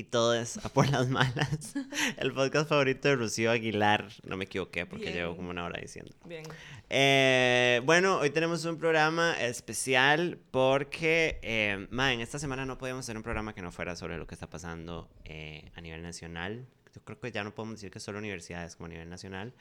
[0.00, 1.74] Y todas a Por las Malas,
[2.16, 4.08] el podcast favorito de Rocío Aguilar.
[4.24, 5.16] No me equivoqué porque Bien.
[5.16, 6.10] llevo como una hora diciendo.
[6.24, 6.42] Bien.
[6.88, 13.04] Eh, bueno, hoy tenemos un programa especial porque, eh, ma, en esta semana no podíamos
[13.04, 16.66] hacer un programa que no fuera sobre lo que está pasando eh, a nivel nacional.
[16.94, 19.52] Yo creo que ya no podemos decir que solo universidades como a nivel nacional.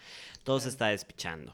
[0.46, 1.54] Todo se está despichando.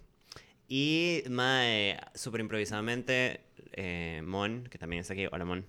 [0.67, 5.66] Y, ma, eh, súper improvisadamente, eh, Mon, que también está aquí, hola Mon,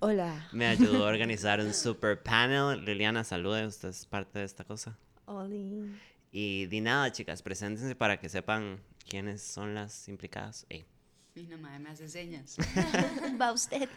[0.00, 0.48] Hola.
[0.52, 2.84] me ayudó a organizar un super panel.
[2.84, 4.98] Liliana, salude, usted es parte de esta cosa.
[5.26, 5.90] Oli.
[6.32, 10.66] Y di nada, chicas, preséntense para que sepan quiénes son las implicadas.
[10.68, 10.86] Ey,
[11.34, 12.56] Y me hace señas.
[13.40, 13.88] Va usted.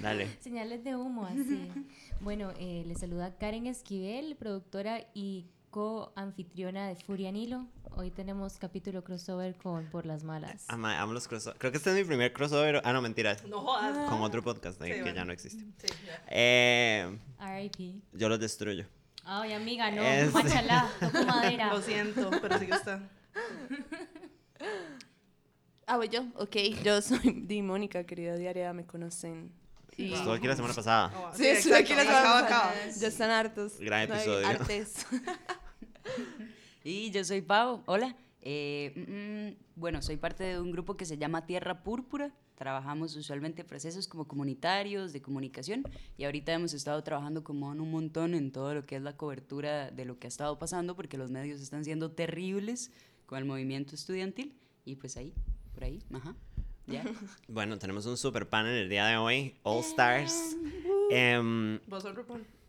[0.00, 0.28] dale.
[0.40, 1.68] Señales de humo, así.
[2.20, 7.66] bueno, eh, les saluda Karen Esquivel, productora y co-anfitriona de Furia Nilo.
[7.96, 10.64] Hoy tenemos capítulo crossover con Por las Malas.
[10.68, 11.58] Ama, amo los crossover.
[11.58, 12.80] Creo que este es mi primer crossover.
[12.84, 13.36] Ah, no, mentira.
[13.48, 14.08] No jodas.
[14.10, 15.16] Con otro podcast eh, Sí, que bueno.
[15.16, 15.64] ya no existe.
[15.78, 16.22] Sí, ya.
[16.28, 17.94] Eh, R.I.P.
[18.12, 18.86] yo los destruyo.
[19.24, 21.72] Ay, amiga, no, Es- machalá, toco madera.
[21.72, 23.08] Lo siento, pero sí que está.
[25.86, 26.22] Ah, voy yo.
[26.36, 29.52] Ok, yo soy Di Mónica, querida diaria, me conocen.
[30.00, 30.14] Y...
[30.14, 31.12] Estuvo aquí la semana pasada.
[31.16, 32.72] Oh, Sí, estuve aquí la semana pasada.
[32.98, 33.78] Ya están hartos.
[33.78, 34.46] Gran No episodio.
[34.46, 35.06] Artes.
[36.82, 37.82] Y yo soy Pau.
[37.84, 38.16] Hola.
[38.40, 42.32] Eh, mm, mm, bueno, soy parte de un grupo que se llama Tierra Púrpura.
[42.54, 45.82] Trabajamos usualmente procesos como comunitarios, de comunicación,
[46.16, 49.16] y ahorita hemos estado trabajando como en un montón en todo lo que es la
[49.16, 52.90] cobertura de lo que ha estado pasando, porque los medios están siendo terribles
[53.26, 55.34] con el movimiento estudiantil, y pues ahí,
[55.72, 56.34] por ahí, ajá,
[56.90, 57.04] ya.
[57.48, 59.54] Bueno, tenemos un super panel el día de hoy.
[59.62, 60.56] All Stars.
[61.10, 62.04] Em, Vos.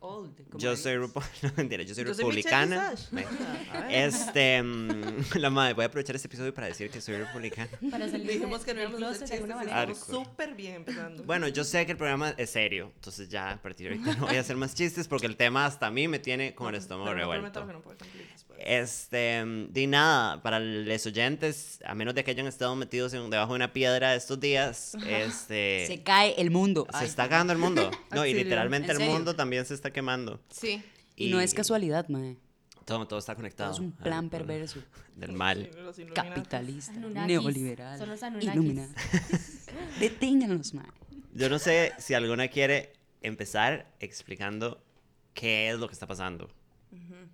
[0.04, 0.96] Old, como yo soy.
[1.44, 2.92] No, mentira, yo soy Yo republicana.
[3.90, 7.70] Este, mm, la madre, voy a aprovechar este episodio para decir que soy republicana.
[7.92, 11.24] Para salir Dijimos que no íbamos a súper bien empezando.
[11.24, 14.26] Bueno, yo sé que el programa es serio, entonces ya a partir de ahorita no
[14.26, 16.82] voy a hacer más chistes porque el tema hasta a mí me tiene con el
[16.82, 17.64] estómago revuelto.
[17.64, 17.98] no después.
[18.64, 23.30] Este, mm, di nada, para los oyentes, a menos de que hayan estado metidos en-
[23.30, 26.86] debajo de una piedra estos días, este, Se cae el mundo.
[26.92, 27.90] se Ay, está cagando el mundo.
[28.12, 29.14] No, y literalmente ¿En el serio?
[29.14, 30.42] mundo también se está quemando.
[30.50, 30.84] Sí.
[31.16, 32.38] Y no es casualidad, mae.
[32.86, 33.72] Todo, todo está conectado.
[33.72, 34.80] Todo es un plan perverso.
[35.16, 35.70] Del mal.
[36.16, 37.28] Capitalista, Anunnakis.
[37.28, 38.54] neoliberal, Son los Anunnakis.
[38.54, 38.94] Illuminati.
[40.00, 40.92] Deténganlos, man.
[41.34, 44.84] Yo no sé si alguna quiere empezar explicando
[45.34, 46.50] qué es lo que está pasando.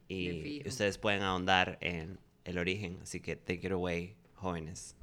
[0.09, 4.95] Y ustedes pueden ahondar en el origen, así que take it away, jóvenes.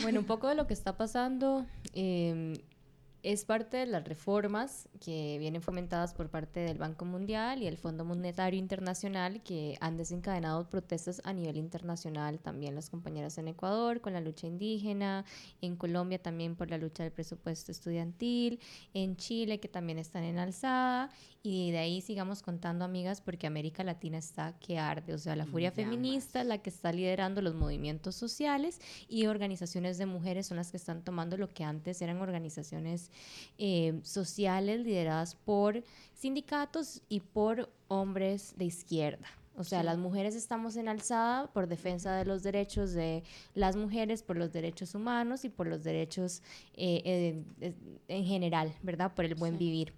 [0.00, 2.54] Bueno, un poco de lo que está pasando eh,
[3.24, 7.78] es parte de las reformas que vienen fomentadas por parte del Banco Mundial y el
[7.78, 14.02] Fondo Monetario Internacional que han desencadenado protestas a nivel internacional, también las compañeras en Ecuador
[14.02, 15.24] con la lucha indígena,
[15.62, 18.60] en Colombia también por la lucha del presupuesto estudiantil,
[18.92, 21.10] en Chile que también están en alzada
[21.44, 25.44] y de ahí sigamos contando amigas porque América Latina está que arde, o sea, la
[25.44, 25.84] furia Llamas.
[25.84, 30.70] feminista es la que está liderando los movimientos sociales y organizaciones de mujeres son las
[30.70, 33.10] que están tomando lo que antes eran organizaciones
[33.58, 35.84] eh, sociales lideradas por
[36.14, 39.28] sindicatos y por hombres de izquierda.
[39.56, 43.22] O sea, las mujeres estamos en alzada por defensa de los derechos de
[43.54, 46.42] las mujeres, por los derechos humanos y por los derechos
[46.74, 47.74] eh, eh, eh,
[48.08, 49.14] en general, ¿verdad?
[49.14, 49.92] Por el buen vivir.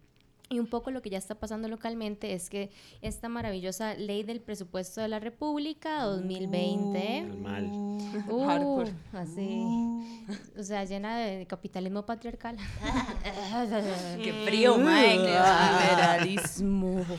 [0.48, 2.70] Y un poco lo que ya está pasando localmente es que
[3.02, 7.64] esta maravillosa ley del presupuesto de la República 2020 El mal.
[8.28, 8.92] Uh, Hardcore.
[9.12, 9.62] así.
[10.58, 12.56] O sea, llena de capitalismo patriarcal.
[14.22, 15.16] Qué frío, mae.
[15.16, 17.04] qué Liberalismo.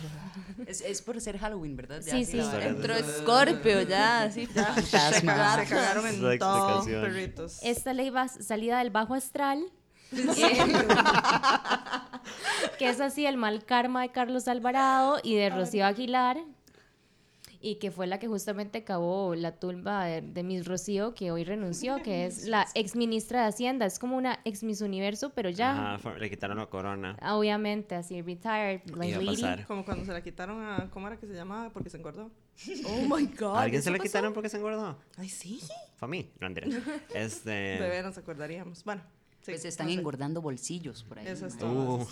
[0.66, 2.02] Es, es por ser Halloween, ¿verdad?
[2.04, 2.50] Ya Sí, se sí.
[2.62, 4.48] Entró Scorpio ya, así.
[4.54, 4.74] ya.
[4.76, 5.34] Se Fantasma.
[5.34, 7.60] cagaron, se cagaron en todo, perritos.
[7.62, 9.64] Esta ley va salida del bajo astral.
[12.78, 16.38] Que es así el mal karma de Carlos Alvarado y de Rocío Aguilar.
[17.60, 21.44] Y que fue la que justamente acabó la tumba de, de Miss Rocío, que hoy
[21.44, 23.88] renunció, que es la ex ministra de Hacienda.
[23.88, 27.18] Es como una ex Miss Universo, pero ya, Ajá, fue- le quitaron la corona.
[27.28, 29.42] obviamente, así, retired, like Iba a lady.
[29.42, 29.66] pasar.
[29.66, 30.88] Como cuando se la quitaron a.
[30.92, 31.72] ¿Cómo era que se llamaba?
[31.72, 32.30] Porque se engordó.
[32.86, 33.58] Oh my God.
[33.58, 34.08] ¿A alguien se ¿eso la pasó?
[34.08, 34.96] quitaron porque se engordó?
[35.18, 35.60] Ay, sí.
[35.96, 36.48] Fue a mí, no.
[37.16, 37.78] Este.
[37.80, 38.84] Bebé, nos acordaríamos.
[38.84, 39.02] Bueno.
[39.48, 40.00] Sí, Pues están no sé.
[40.00, 41.28] engordando bolsillos por ahí.
[41.28, 41.96] Eso es todo.
[41.96, 42.08] Uh.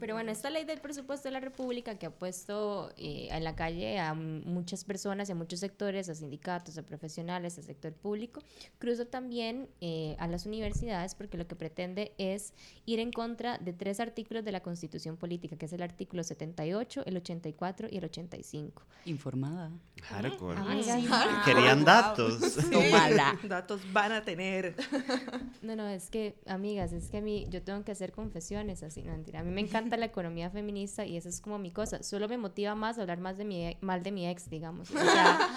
[0.00, 3.54] Pero bueno, esta ley del presupuesto de la República que ha puesto eh, en la
[3.54, 8.42] calle a muchas personas y a muchos sectores, a sindicatos, a profesionales, al sector público,
[8.78, 12.54] cruza también eh, a las universidades porque lo que pretende es
[12.86, 17.02] ir en contra de tres artículos de la Constitución Política, que es el artículo 78,
[17.04, 18.82] el 84 y el 85.
[19.04, 19.70] Informada.
[20.02, 20.58] Hardcore.
[20.58, 22.40] Amiga, Querían datos.
[22.70, 23.38] Tómala.
[23.44, 24.74] Datos van a tener.
[25.62, 29.02] No, no, es que, amigas, es que a mí, yo tengo que hacer confesiones así,
[29.02, 29.40] no mentira.
[29.40, 32.02] A mí me encanta la economía feminista y esa es como mi cosa.
[32.02, 34.90] Solo me motiva más hablar más de mi, mal de mi ex, digamos.
[34.90, 35.48] O sea,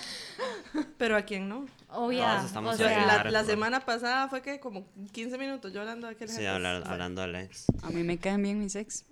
[0.97, 1.65] Pero a quién no.
[1.89, 2.33] obvia.
[2.35, 3.45] Todos estamos o Yo, Sí, sea, la, pues.
[3.45, 7.25] semana pasada fue que como 15 minutos yo hablando de aquel Sí, hablar- hablando de
[7.27, 7.65] Alex.
[7.81, 9.05] A mí me caen bien mis ex.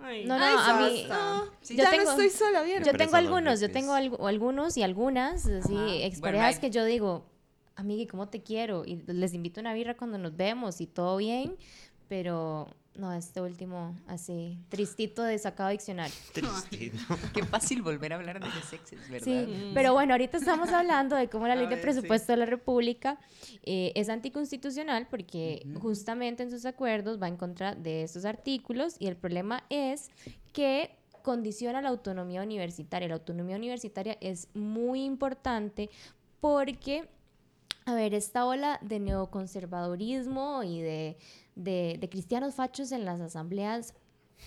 [0.00, 1.06] Ay, No, no, ay, a mí-.
[1.60, 2.84] Sí, yo ya tengo- no estoy sola, ¿vieron?
[2.84, 7.29] Yo tengo algunos, yo tengo algu- algunos y algunas, así, exparejas Bueno, que yo digo,
[7.80, 8.84] amiga, ¿cómo te quiero?
[8.84, 11.56] Y les invito a una birra cuando nos vemos y todo bien,
[12.08, 16.14] pero no, este último, así, tristito de sacado diccionario.
[16.32, 16.98] Tristito.
[17.34, 19.24] Qué fácil volver a hablar de los exes, ¿verdad?
[19.24, 23.18] Sí, pero bueno, ahorita estamos hablando de cómo la ley de presupuesto de la República
[23.62, 29.06] eh, es anticonstitucional porque justamente en sus acuerdos va en contra de estos artículos y
[29.06, 30.10] el problema es
[30.52, 33.08] que condiciona la autonomía universitaria.
[33.08, 35.90] La autonomía universitaria es muy importante
[36.40, 37.08] porque,
[37.86, 41.16] a ver, esta ola de neoconservadurismo y de,
[41.54, 43.94] de, de cristianos fachos en las asambleas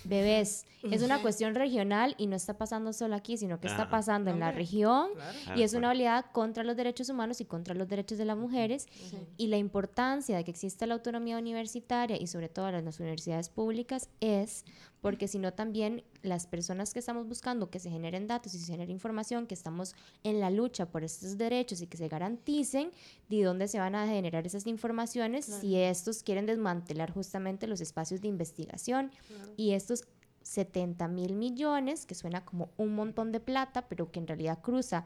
[0.05, 4.31] Bebés, es una cuestión regional y no está pasando solo aquí, sino que está pasando
[4.31, 5.39] en la región Claro.
[5.43, 8.37] Claro, y es una oleada contra los derechos humanos y contra los derechos de las
[8.37, 8.87] mujeres.
[9.37, 13.49] Y la importancia de que exista la autonomía universitaria y sobre todo en las universidades
[13.49, 14.65] públicas es
[14.99, 18.71] porque si no también las personas que estamos buscando que se generen datos y se
[18.71, 19.93] genere información, que estamos
[20.23, 22.91] en la lucha por estos derechos y que se garanticen,
[23.29, 28.21] de dónde se van a generar esas informaciones si estos quieren desmantelar justamente los espacios
[28.21, 29.11] de investigación
[29.57, 30.05] y estos
[30.43, 35.05] 70 mil millones, que suena como un montón de plata, pero que en realidad cruza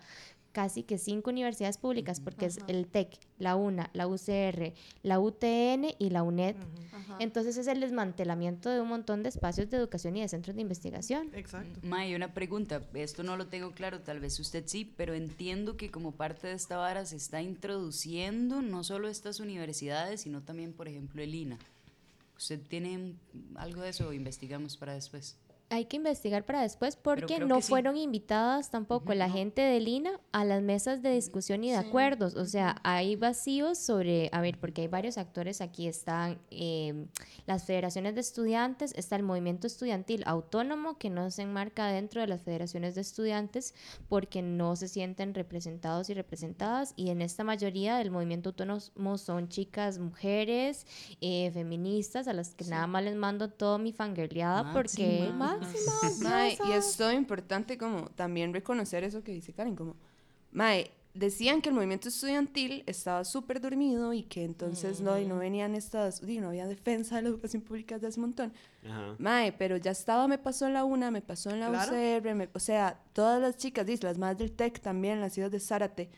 [0.57, 4.73] casi que cinco universidades públicas, porque es el TEC, la UNA, la UCR,
[5.03, 6.55] la UTN y la UNED.
[7.19, 10.63] Entonces es el desmantelamiento de un montón de espacios de educación y de centros de
[10.63, 11.29] investigación.
[11.35, 11.79] Exacto.
[11.83, 15.91] May, una pregunta, esto no lo tengo claro, tal vez usted sí, pero entiendo que
[15.91, 20.87] como parte de esta vara se está introduciendo no solo estas universidades, sino también, por
[20.87, 21.59] ejemplo, el INA.
[22.35, 23.13] ¿Usted tiene
[23.57, 25.37] algo de eso o investigamos para después?
[25.69, 27.67] Hay que investigar para después porque no sí.
[27.67, 32.35] fueron invitadas tampoco la gente del INA a las mesas de discusión y de acuerdos.
[32.35, 35.87] O sea, hay vacíos sobre, a ver, porque hay varios actores aquí.
[35.87, 37.07] Están eh,
[37.45, 42.27] las federaciones de estudiantes, está el movimiento estudiantil autónomo que no se enmarca dentro de
[42.27, 43.73] las federaciones de estudiantes
[44.07, 46.93] porque no se sienten representados y representadas.
[46.95, 50.87] Y en esta mayoría del movimiento autónomo son chicas, mujeres,
[51.19, 55.27] eh, feministas, a las que nada más les mando todo mi fangirleada porque...
[55.33, 55.56] Máxima.
[55.59, 59.95] Máximas, Mae, y es todo importante como también reconocer eso que dice Karen, como,
[60.51, 65.37] Mae, decían que el movimiento estudiantil estaba súper dormido y que entonces no, y no
[65.37, 68.53] venían estas, y no había defensa de la educación pública desde hace un montón.
[68.85, 69.15] Ajá.
[69.17, 71.91] Mae, pero ya estaba, me pasó en la UNA, me pasó en la Claro.
[71.91, 75.49] UCR, me- o sea, todas las chicas, dice, las más del TEC también, las hijas
[75.51, 76.09] de Zárate,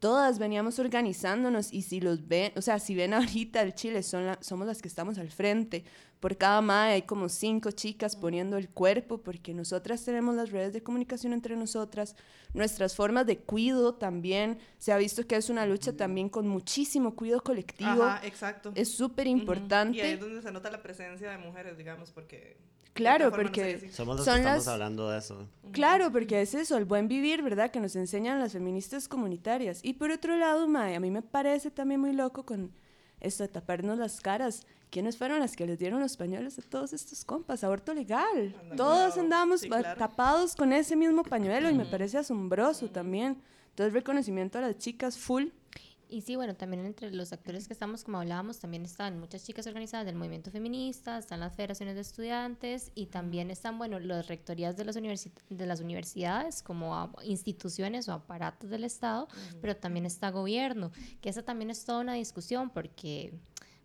[0.00, 4.26] todas veníamos organizándonos y si los ven, o sea, si ven ahorita el Chile, son
[4.26, 5.84] la- somos las que estamos al frente.
[6.22, 10.72] Por cada MAE hay como cinco chicas poniendo el cuerpo porque nosotras tenemos las redes
[10.72, 12.14] de comunicación entre nosotras,
[12.54, 17.16] nuestras formas de cuido también, se ha visto que es una lucha también con muchísimo
[17.16, 18.70] cuido colectivo, Ajá, exacto.
[18.76, 19.98] es súper importante.
[19.98, 22.56] Y ahí es donde se nota la presencia de mujeres, digamos, porque...
[22.92, 23.90] Claro, no porque-.
[23.90, 25.48] Somos los Son que estamos las- hablando de eso.
[25.72, 27.72] Claro, porque es eso, el buen vivir, ¿verdad?
[27.72, 29.80] Que nos enseñan las feministas comunitarias.
[29.82, 32.70] Y por otro lado, Mae, a mí me parece también muy loco con
[33.22, 34.66] esto de taparnos las caras.
[34.90, 37.64] ¿Quiénes fueron las que les dieron los pañuelos a todos estos compas?
[37.64, 38.54] Aborto legal.
[38.60, 39.98] Anda, Todos andamos Sí, ba- claro.
[39.98, 43.38] tapados con ese mismo pañuelo y me parece asombroso también.
[43.70, 45.46] Entonces, reconocimiento a las chicas full.
[46.12, 49.66] Y sí, bueno, también entre los actores que estamos, como hablábamos, también están muchas chicas
[49.66, 54.76] organizadas del movimiento feminista, están las federaciones de estudiantes y también están, bueno, las rectorías
[54.76, 59.26] de las, universi- de las universidades como instituciones o aparatos del Estado,
[59.62, 60.92] pero también está gobierno,
[61.22, 63.32] que esa también es toda una discusión porque,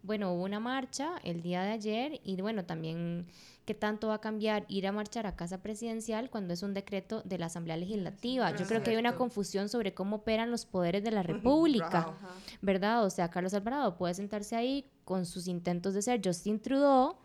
[0.04, 3.28] bueno, hubo una marcha el día de ayer y, bueno, también
[3.68, 7.22] qué tanto va a cambiar ir a marchar a casa presidencial cuando es un decreto
[7.24, 8.56] de la Asamblea Legislativa.
[8.56, 12.14] Yo creo que hay una confusión sobre cómo operan los poderes de la República.
[12.62, 13.04] ¿verdad?
[13.04, 17.18] O sea, Carlos Alvarado puede sentarse ahí con sus intentos de ser Justin Trudeau,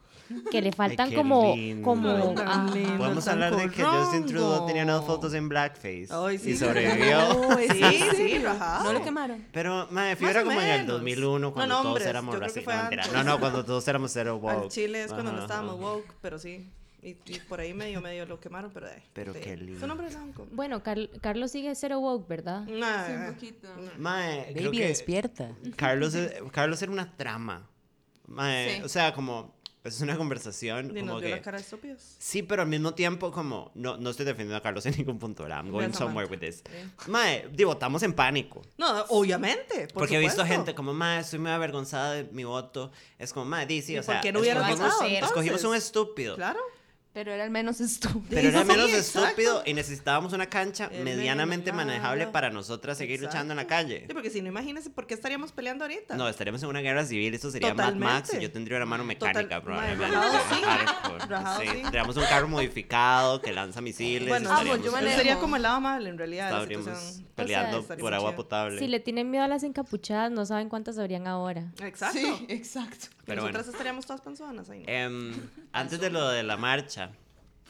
[0.51, 1.83] que le faltan como, lindo.
[1.85, 4.67] como, Ay, tan ah, lindo, Podemos hablar de que Justin Trudeau corrongo.
[4.67, 6.51] tenía unas fotos en blackface Ay, sí.
[6.51, 7.59] y sobrevivió.
[7.73, 8.85] Sí, sí, rajado.
[8.85, 9.45] ¿No lo quemaron?
[9.53, 10.87] Pero, madre, o como en el menos.
[10.89, 13.13] 2001 cuando No, no, todos éramos racistas.
[13.13, 14.63] No, no, cuando todos éramos cero woke.
[14.65, 15.85] Al Chile es cuando no Ajá, estábamos ajá.
[15.93, 16.69] woke, pero sí.
[17.05, 19.03] Y, y por ahí medio, medio lo quemaron, pero de.
[19.13, 19.77] Pero de- qué lindo.
[19.77, 20.47] Es un hombre blanco.
[20.53, 22.61] bueno, Carl- Carlos sigue cero woke, ¿verdad?
[22.69, 23.67] Nah, poquito.
[23.99, 25.49] Mae, creo Baby, que despierta.
[25.75, 26.17] Carlos,
[26.53, 27.69] Carlos era una trama.
[28.29, 28.83] Mae, Sí.
[28.85, 29.53] O sea, como
[29.85, 31.37] Es una conversación Y como nos dio que...
[31.37, 32.01] la cara de estúpidos.
[32.19, 33.73] Sí, pero al mismo tiempo como...
[33.75, 35.59] No, no estoy defendiendo a Carlos en ningún punto, ¿verdad?
[35.59, 36.63] I'm going somewhere with this.
[37.09, 38.63] Mae, digo, estamos en pánico.
[38.79, 39.89] No, obviamente.
[39.89, 40.55] por porque he visto supuesto.
[40.55, 42.93] gente como, mae, estoy muy avergonzada de mi voto.
[43.19, 45.65] Es como, mae, di, sí, ¿Y o por sea, qué no hubiera escogimos, votado, escogimos
[45.65, 46.37] un estúpido.
[46.37, 46.61] Claro.
[47.13, 48.25] Pero era el menos estúpido.
[48.31, 49.25] Pero era Sí, menos exacto.
[49.29, 52.33] estúpido y necesitábamos una cancha El medianamente menos, manejable claro.
[52.33, 53.35] para nosotras seguir Exacto.
[53.37, 54.05] luchando en la calle.
[54.07, 56.17] Sí, porque si no, imagínense por qué estaríamos peleando ahorita.
[56.17, 58.43] No, estaríamos en una guerra civil, eso sería Mad Max y Totalmente.
[58.43, 60.07] yo tendría una mano mecánica Total- probablemente.
[60.15, 60.63] Rajado sí.
[60.65, 61.27] Hardcore.
[61.27, 61.83] Rajado Sí, sí.
[61.83, 64.29] Tendríamos un carro modificado que lanza misiles.
[64.29, 66.51] Bueno, yo sería como el lado amable en realidad.
[66.51, 67.27] la estaríamos situación.
[67.35, 68.37] peleando estaría por muy agua chido.
[68.43, 68.79] potable.
[68.79, 71.73] Si le tienen miedo a las encapuchadas, no saben cuántas habrían ahora.
[71.83, 72.19] Exacto.
[72.19, 73.09] Sí, exacto.
[73.25, 73.77] Pero nosotras bueno.
[73.77, 74.81] estaríamos todas panzonas ahí.
[74.81, 74.93] ¿no?
[74.93, 77.11] Em, antes de lo de la marcha,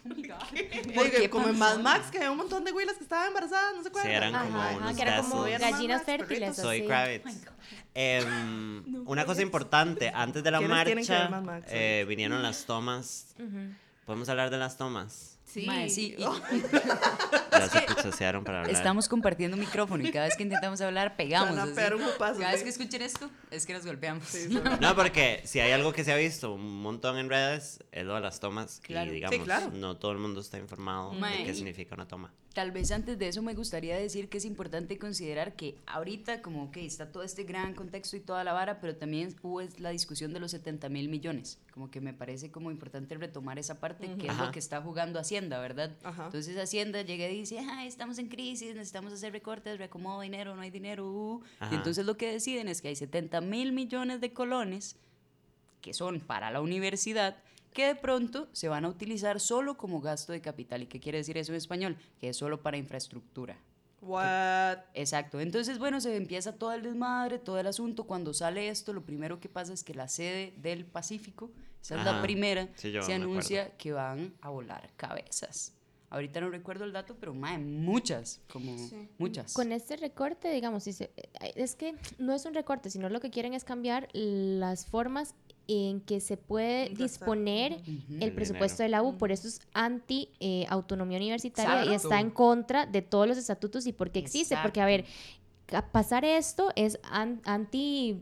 [0.96, 3.82] Oye, como en Mad Max, que había un montón de güilas que estaban embarazadas, no
[3.82, 4.12] se sí, acuerdan.
[4.12, 6.56] eran Ajá, como ajá, unos que era como gallinas fértiles.
[6.56, 6.86] Soy así.
[6.86, 7.46] Kravitz.
[7.94, 12.64] Em, una cosa importante, antes de la ¿Quiénes tienen que ver marcha eh, vinieron las
[12.64, 13.34] tomas.
[14.04, 15.31] ¿Podemos hablar de las tomas?
[15.52, 15.66] Sí.
[15.66, 16.22] Mae, sí, y-
[17.52, 17.82] Ya se
[18.42, 18.70] para hablar.
[18.70, 21.54] Estamos compartiendo micrófono y cada vez que intentamos hablar pegamos.
[21.56, 22.64] Van a pegar un jupazo, Cada vez sí.
[22.64, 24.22] que escuchen esto es que nos golpeamos.
[24.80, 28.14] No, porque si hay algo que se ha visto un montón en redes, es lo
[28.14, 28.80] de las tomas.
[28.82, 29.06] Claro.
[29.10, 29.70] Y Sí, digamos, claro.
[29.74, 32.32] no todo el mundo está informado Mae, de qué significa una toma.
[32.54, 36.70] Tal vez antes de eso me gustaría decir que es importante considerar que ahorita como
[36.70, 40.34] que está todo este gran contexto y toda la vara, pero también hubo la discusión
[40.34, 41.58] de los 70 mil millones.
[41.72, 44.46] Como que me parece como importante retomar esa parte que es Ajá.
[44.46, 45.96] lo que está jugando Hacienda, ¿verdad?
[46.04, 46.26] Ajá.
[46.26, 50.62] Entonces Hacienda llega y dice, "Ay, estamos en crisis, necesitamos hacer recortes, reacomodo dinero, no
[50.62, 51.10] hay dinero.
[51.10, 51.42] uh".
[51.58, 51.74] Ajá.
[51.74, 54.96] Y entonces lo que deciden es que hay 70 mil millones de colones
[55.80, 57.36] que son para la universidad,
[57.72, 60.82] que de pronto se van a utilizar solo como gasto de capital.
[60.82, 61.96] ¿Y qué quiere decir eso en español?
[62.20, 63.56] Que es solo para infraestructura.
[64.02, 64.78] What?
[64.94, 65.40] Exacto.
[65.40, 68.04] Entonces, bueno, se empieza todo el desmadre, todo el asunto.
[68.04, 72.04] Cuando sale esto, lo primero que pasa es que la sede del Pacífico, esa es
[72.04, 73.14] la primera, Sí, se acuerdo.
[73.14, 75.74] anuncia que van a volar cabezas.
[76.10, 78.76] Ahorita no recuerdo el dato, pero mae, muchas, como
[79.16, 79.54] muchas.
[79.54, 81.10] Con este recorte, digamos, eh,
[81.56, 85.34] es que no es un recorte, sino lo que quieren es cambiar las formas
[85.68, 86.98] en que se puede Gastar.
[86.98, 89.16] disponer el El presupuesto de la U.
[89.16, 92.08] Por eso es anti eh, autonomía universitaria y Exacto.
[92.08, 94.56] está en contra de todos los estatutos y porque existe.
[94.62, 95.04] Porque, a ver,
[95.80, 98.20] pasar esto es an- anti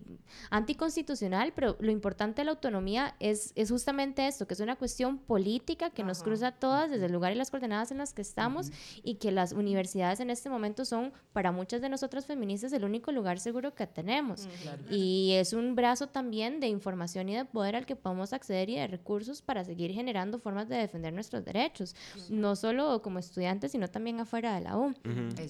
[0.51, 5.19] anticonstitucional, pero lo importante de la autonomía es, es justamente esto, que es una cuestión
[5.19, 8.23] política que nos cruza a todas desde el lugar y las coordenadas en las que
[8.23, 8.71] estamos
[9.03, 13.11] y que las universidades en este momento son para muchas de nosotras feministas el único
[13.11, 14.49] lugar seguro que tenemos.
[14.91, 18.77] Y es un brazo también de información y de poder al que podemos acceder y
[18.77, 21.97] de recursos para seguir generando formas de defender nuestros derechos,
[22.29, 24.95] no solo como estudiantes, sino también afuera de la U.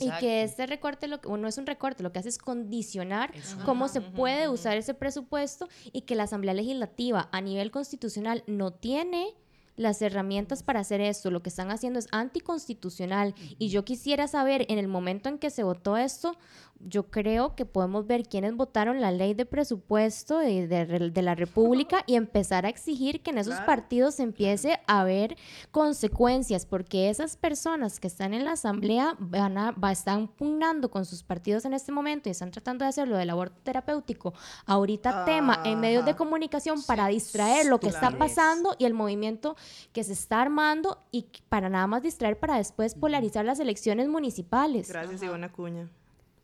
[0.01, 3.33] Y que este recorte lo no es un recorte, lo que hace es condicionar
[3.65, 8.73] cómo se puede usar ese presupuesto y que la Asamblea Legislativa a nivel constitucional no
[8.73, 9.35] tiene
[9.77, 11.31] las herramientas para hacer esto.
[11.31, 13.35] Lo que están haciendo es anticonstitucional.
[13.59, 16.37] Y yo quisiera saber, en el momento en que se votó esto,
[16.87, 21.35] yo creo que podemos ver quiénes votaron la ley de presupuesto de, de- de la
[21.35, 23.67] República y empezar a exigir que en esos Claro.
[23.67, 25.37] partidos empiece a ver
[25.71, 31.05] consecuencias, porque esas personas que están en la asamblea van a, va, están pugnando con
[31.05, 34.35] sus partidos en este momento y están tratando de hacer lo del aborto terapéutico
[34.67, 39.57] ahorita tema en medios de comunicación para distraer lo que está pasando y el movimiento
[39.93, 44.89] que se está armando y para nada más distraer para después polarizar las elecciones municipales.
[44.89, 45.89] Gracias, Ivana Cuña.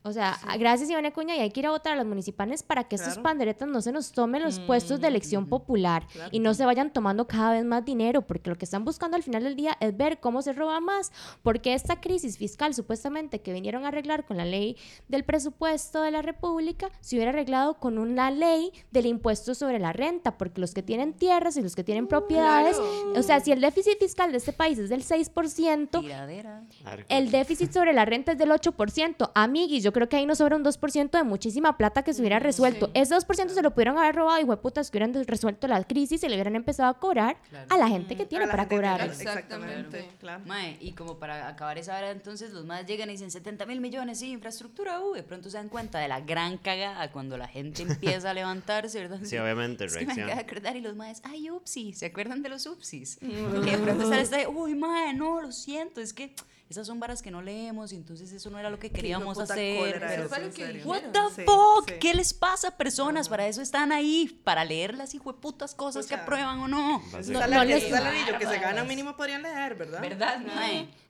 [0.06, 2.84] O sea, gracias Ivana Cuña y hay que ir a votar a las municipales para
[2.84, 6.28] que estos panderetas no se nos tomen los puestos de elección popular Claro.
[6.32, 9.22] y no se vayan tomando cada vez más dinero, porque lo que están buscando al
[9.24, 11.10] final del día es ver cómo se roba más,
[11.42, 14.76] porque esta crisis fiscal supuestamente que vinieron a arreglar con la ley
[15.08, 19.92] del presupuesto de la República se hubiera arreglado con una ley del impuesto sobre la
[19.92, 23.60] renta, porque los que tienen tierras y los que tienen propiedades, o sea, si el
[23.60, 26.62] déficit fiscal de este país es del 6%, Tiradera.
[27.08, 29.30] el déficit sobre la renta es del 8%.
[29.34, 32.38] Amiguis, yo creo que ahí nos sobra un 2% de muchísima plata que se hubiera
[32.38, 32.90] resuelto.
[32.92, 36.28] Ese 2% se lo pudieron haber robado y hueputas que hubieran resuelto la crisis y
[36.28, 37.66] le hubieran empezado a cobrar Claro.
[37.74, 38.98] a la gente que tiene A la para cobrar.
[39.00, 40.08] tiene, Exactamente.
[40.20, 40.42] Claro.
[40.44, 43.80] Mae, y como para acabar esa hora, entonces los más llegan y dicen 70 mil
[43.80, 47.48] millones, sí, infraestructura, uh, de pronto se dan cuenta de la gran cagada cuando la
[47.48, 47.82] gente
[48.20, 49.20] empieza a levantarse, ¿verdad?
[49.22, 52.42] Sí, obviamente, Es que me acaba de acordar y los maes, ay, upsis, ¿se acuerdan
[52.42, 53.16] de los upsis?
[53.18, 53.26] Que
[53.70, 56.34] de pronto está de, uy, mae, no, lo siento, es que
[56.68, 60.00] esas son varas que no leemos y entonces eso no era lo que queríamos hacer.
[60.00, 60.82] pero- fue lo que.
[60.84, 61.88] What the fuck?
[61.88, 61.94] sí.
[62.00, 63.28] ¿Qué les pasa, personas?
[63.28, 66.22] Para eso están ahí, para leer las hijueputas cosas que Pucha.
[66.24, 67.00] aprueban o no.
[67.28, 70.00] No, no les- salarillo que se gana mínimo podrían leer, ¿verdad?
[70.00, 70.40] ¿Verdad?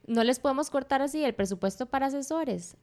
[0.06, 2.76] No les podemos cortar así el presupuesto para asesores.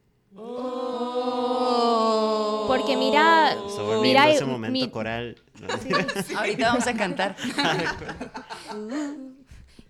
[2.67, 5.35] Porque mira, volviendo mira, ese momento mi- coral.
[6.37, 7.35] Ahorita vamos a cantar.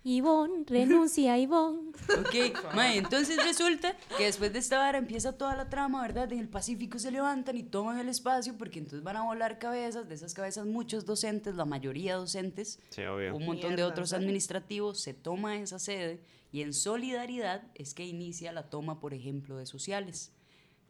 [0.03, 1.92] Ivonne, renuncia, Ivonne.
[2.19, 6.31] Ok, mae, entonces resulta que después de esta vara empieza toda la trama, ¿verdad?
[6.31, 10.07] En el Pacífico se levantan y toman el espacio porque entonces van a volar cabezas,
[10.07, 13.35] de esas cabezas muchos docentes, la mayoría docentes, Sí, obvio.
[13.35, 14.23] un montón de Mierda, otros ¿verdad?
[14.23, 19.57] administrativos, se toma esa sede y en solidaridad es que inicia la toma, por ejemplo,
[19.57, 20.31] de sociales.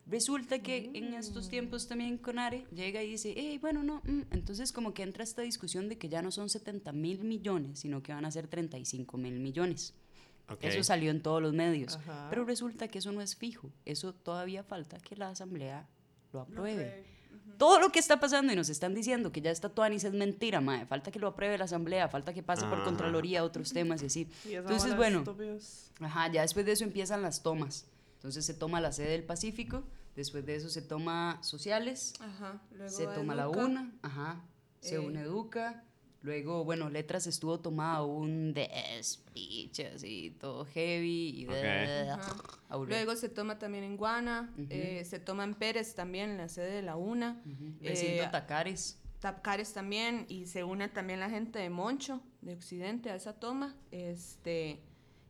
[0.05, 4.23] Resulta que en estos tiempos también Conare llega y dice, hey, bueno, no, mm".
[4.31, 8.03] entonces como que entra esta discusión de que ya no son 70 mil millones, sino
[8.03, 9.93] que van a ser 35 mil millones.
[10.49, 10.59] Ok.
[10.63, 11.95] Eso salió en todos los medios.
[11.95, 12.27] Ajá.
[12.29, 13.69] Pero resulta que eso no es fijo.
[13.85, 15.87] Eso todavía falta que la asamblea
[16.31, 17.05] lo apruebe.
[17.57, 20.59] Todo lo que está pasando y nos están diciendo que ya está Tuanis es mentira,
[20.59, 20.85] mae.
[20.85, 22.83] Falta que lo apruebe la asamblea, falta que pase por Ajá.
[22.85, 24.27] Contraloría, otros temas y así.
[24.45, 25.91] Y Entonces, bueno, estúpidos.
[25.99, 27.85] Ajá, ya después de eso empiezan las tomas.
[28.15, 29.83] Entonces se toma la sede del Pacífico,
[30.15, 32.61] después de eso se toma sociales, Ajá.
[32.71, 33.65] Luego se toma la Educa.
[33.65, 34.41] UNA, ajá,
[34.79, 34.99] se Eh.
[34.99, 35.83] une Educa,
[36.23, 38.55] luego, bueno, letras estuvo tomada un
[39.03, 41.47] speech así, todo heavy y.
[42.87, 46.71] Luego se toma también en Guana, eh, se toma en Pérez también, en la sede
[46.71, 47.41] de la UNA.
[47.81, 48.99] Recinto eh, Tacares.
[49.19, 53.75] Tapcares también y se une también la gente de Moncho, de Occidente, a esa toma.
[53.91, 54.81] Este,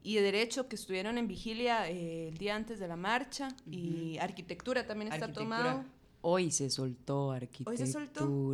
[0.02, 3.50] y de Derecho, que estuvieron en vigilia eh, el día antes de la marcha.
[3.70, 5.58] Y Arquitectura también está Arquitectura.
[5.58, 5.86] tomado.
[6.26, 7.72] Hoy se soltó arquitectura.
[7.72, 8.54] Hoy se soltó.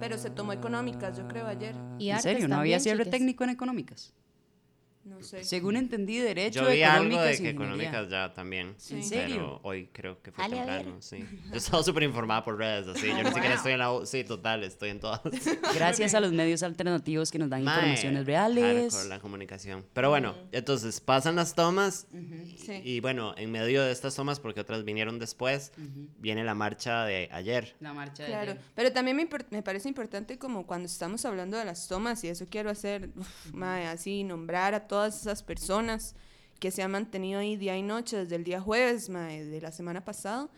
[0.00, 1.76] Pero se tomó económicas, yo creo, ayer.
[2.00, 2.48] Y ¿En serio?
[2.48, 4.12] ¿No había cierre técnico en económicas?
[5.02, 5.44] No sé.
[5.44, 8.74] Según entendí, derecho, Yo vi algo de que económicas ya también.
[8.76, 8.94] Sí.
[8.96, 9.60] ¿En Pero serio?
[9.62, 11.24] hoy creo que fue Dale, temprano, sí.
[11.50, 13.08] Yo estaba súper informada por redes, así.
[13.08, 14.04] Yo ni siquiera estoy en la U.
[14.04, 15.20] Sí, total, estoy en todas.
[15.74, 18.92] Gracias a los medios alternativos que nos dan Mae, informaciones reales.
[18.92, 19.86] hardcore la comunicación.
[19.94, 22.06] Pero bueno, entonces pasan las tomas
[22.58, 22.82] Sí.
[22.84, 25.72] y bueno, en medio de estas tomas, porque otras vinieron después,
[26.18, 27.74] viene la marcha de ayer.
[27.80, 28.62] La marcha de Claro, ayer.
[28.74, 32.28] pero también me, impor- me parece importante como cuando estamos hablando de las tomas y
[32.28, 36.16] eso quiero hacer, uf, mae, así, nombrar a todas esas personas
[36.58, 39.70] que se han mantenido ahí día y noche desde el día jueves mae, de la
[39.70, 40.48] semana pasada,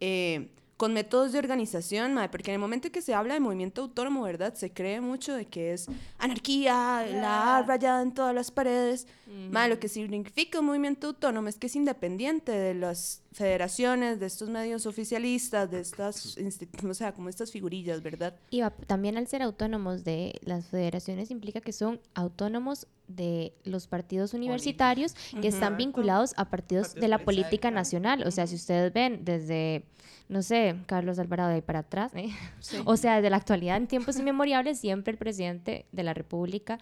[0.00, 3.82] eh, con métodos de organización, mae, porque en el momento que se habla de movimiento
[3.82, 4.54] autónomo, ¿verdad?
[4.54, 5.86] Se cree mucho de que es
[6.18, 9.06] anarquía, la rayada en todas las paredes.
[9.52, 14.26] Mae, lo que significa un movimiento autónomo es que es independiente de las federaciones, de
[14.26, 16.36] estos medios oficialistas, de estas,
[16.82, 18.34] o sea, como estas figurillas, ¿verdad?
[18.50, 23.86] Y va- también al ser autónomos de las federaciones implica que son autónomos de los
[23.86, 28.26] partidos universitarios que están vinculados a partidos de la política nacional.
[28.26, 29.84] O sea, si ustedes ven desde,
[30.28, 32.30] no sé, Carlos Alvarado de ahí para atrás, ¿eh?
[32.86, 36.78] o sea, desde la actualidad en tiempos inmemoriales, siempre el presidente de la República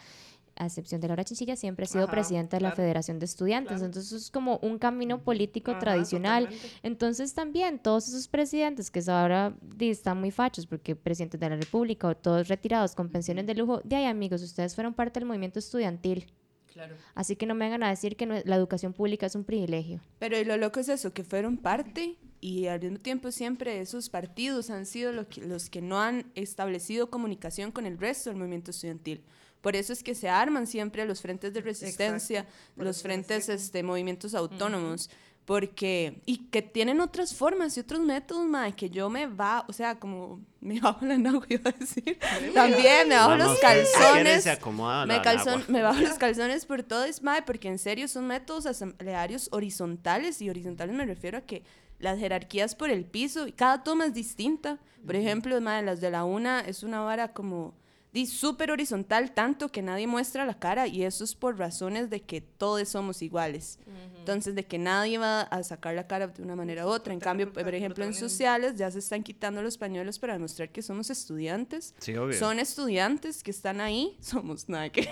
[0.56, 2.76] a excepción de Laura Chinchilla, siempre ha sido Ajá, presidente de la claro.
[2.76, 3.72] Federación de Estudiantes.
[3.72, 3.84] Claro.
[3.86, 6.44] Entonces es como un camino político Ajá, tradicional.
[6.44, 6.76] totalmente.
[6.82, 12.08] Entonces también todos esos presidentes que ahora están muy fachos porque presidentes de la República
[12.08, 15.58] o todos retirados con pensiones de lujo, de ahí amigos, ustedes fueron parte del movimiento
[15.58, 16.32] estudiantil.
[16.72, 16.96] Claro.
[17.14, 20.00] Así que no me vengan a decir que no- la educación pública es un privilegio.
[20.18, 24.70] Pero lo loco es eso, que fueron parte y al mismo tiempo siempre esos partidos
[24.70, 29.22] han sido que- los que no han establecido comunicación con el resto del movimiento estudiantil.
[29.64, 32.46] Por eso es que se arman siempre los frentes de resistencia,
[32.76, 35.10] los frentes, este, movimientos autónomos,
[35.46, 39.72] porque, y que tienen otras formas y otros métodos, mae, que yo me va, o
[39.72, 42.18] sea, como me bajo la nagua, iba a decir,
[42.54, 44.42] también me bajo los calzones.
[44.44, 45.22] se acomoda Me, la-
[45.68, 50.40] me bajo los calzones por todo es mae, porque en serio son métodos asamblearios horizontales
[50.40, 51.62] y horizontales me refiero a que
[51.98, 54.78] las jerarquías por el piso y cada toma es distinta.
[55.06, 57.74] Por ejemplo, mae, las de la una es una vara como
[58.14, 62.22] di súper horizontal tanto que nadie muestra la cara y eso es por razones de
[62.22, 63.80] que todos somos iguales.
[64.16, 67.12] Entonces, de que nadie va a sacar la cara de una manera u otra.
[67.12, 70.80] En cambio, por ejemplo, en sociales ya se están quitando los pañuelos para demostrar que
[70.80, 71.92] somos estudiantes.
[71.98, 72.38] Sí, obvio.
[72.38, 75.02] Son estudiantes que están ahí, somos nada que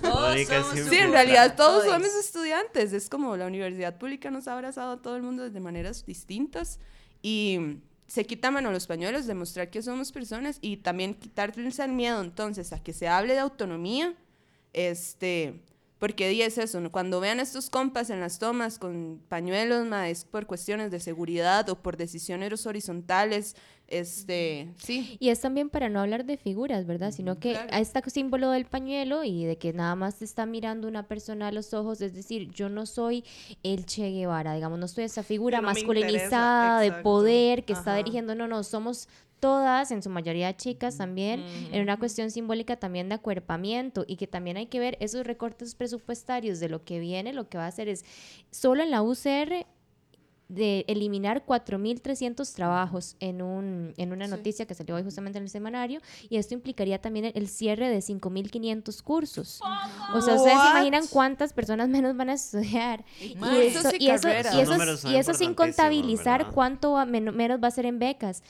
[0.00, 2.94] Todos Mónica somos Sí, en realidad todos somos estudiantes.
[2.94, 6.80] Es como la universidad pública nos ha abrazado a todo el mundo de maneras distintas.
[7.20, 12.22] Y se quitan mano los pañuelos, demostrar que somos personas y también quitarles el miedo
[12.22, 14.14] entonces a que se hable de autonomía.
[14.72, 15.60] Este,
[15.98, 20.24] porque di es eso, cuando vean estos compas en las tomas con pañuelos, ma, es
[20.24, 23.56] por cuestiones de seguridad o por decisiones horizontales.
[23.88, 25.16] Este, sí.
[25.18, 27.10] Y es también para no hablar de figuras, ¿verdad?
[27.10, 27.68] Sino que Claro.
[27.72, 31.48] a este símbolo del pañuelo y de que nada más te está mirando una persona
[31.48, 33.24] a los ojos, es decir, yo no soy
[33.62, 38.34] el Che Guevara, digamos, no soy esa figura no masculinizada de poder que está dirigiendo,
[38.34, 39.08] no, no, somos
[39.40, 44.26] todas, en su mayoría chicas también, en una cuestión simbólica también de acuerpamiento y que
[44.26, 47.68] también hay que ver esos recortes presupuestarios de lo que viene, lo que va a
[47.68, 48.04] hacer es
[48.50, 49.66] solo en la UCR
[50.48, 55.50] de eliminar 4.300 trabajos en, un, en una noticia que salió hoy justamente en el
[55.50, 59.60] semanario y esto implicaría también el cierre de 5.500 cursos.
[60.14, 63.04] O sea, ustedes se imaginan cuántas personas menos van a estudiar.
[63.20, 63.32] Y
[63.66, 67.98] eso, y eso, y eso, y eso sin contabilizar cuánto menos va a ser en
[67.98, 68.42] becas.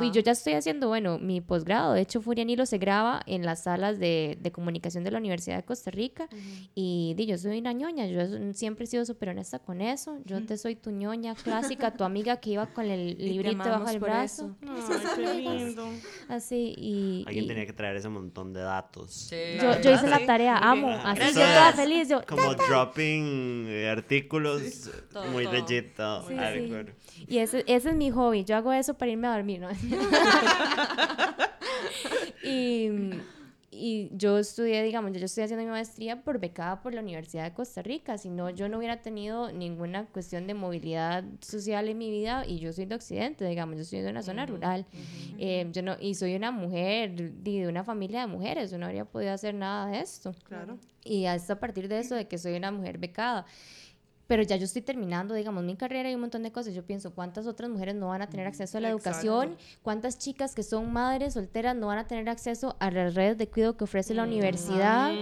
[0.00, 1.94] Y yo ya estoy haciendo, bueno, mi posgrado.
[1.94, 5.64] De hecho, Furianilo se graba en las salas de, de comunicación de la Universidad de
[5.64, 6.28] Costa Rica.
[6.74, 8.06] Y di, yo soy una ñoña.
[8.06, 8.20] Yo
[8.52, 10.18] siempre he sido súper honesta con eso.
[10.24, 13.98] Yo te soy tu ñoña clásica, tu amiga que iba con el librito bajo el
[13.98, 14.56] brazo.
[16.28, 17.24] Así, y...
[17.26, 19.30] Alguien tenía que traer ese montón de datos.
[19.30, 20.90] Yo, yo, hice la tarea, amo.
[20.90, 22.08] Así, yo toda feliz.
[22.08, 24.90] Yo, Como dropping artículos
[25.32, 25.98] muy legit.
[27.28, 28.44] Y ese, ese es mi hobby.
[28.44, 29.68] Yo hago eso para irme a dormir, ¿no?
[32.42, 32.90] y
[33.76, 37.52] y yo estudié, digamos, yo estoy haciendo mi maestría por becada por la Universidad de
[37.52, 42.10] Costa Rica, si no, yo no hubiera tenido ninguna cuestión de movilidad social en mi
[42.10, 44.86] vida y yo soy de Occidente, digamos, yo soy de una zona rural,
[45.38, 49.04] eh, yo no, y soy una mujer de una familia de mujeres, yo no habría
[49.04, 50.34] podido hacer nada de esto.
[50.44, 50.78] Claro.
[51.04, 53.46] Y hasta a partir de eso, de que soy una mujer becada
[54.26, 56.74] pero ya yo estoy terminando, digamos, mi carrera y un montón de cosas.
[56.74, 59.56] Yo pienso, ¿cuántas otras mujeres no van a tener acceso a la educación?
[59.82, 63.48] ¿Cuántas chicas que son madres solteras no van a tener acceso a las redes de
[63.48, 65.12] cuidado que ofrece la universidad?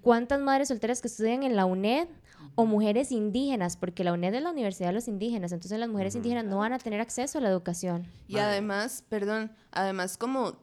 [0.00, 2.08] ¿Cuántas madres solteras que estudian en la UNED?
[2.56, 6.14] O mujeres indígenas, porque la UNED es la Universidad de los Indígenas, entonces las mujeres
[6.14, 8.06] indígenas no van a tener acceso a la educación.
[8.28, 10.54] Y además, perdón, además como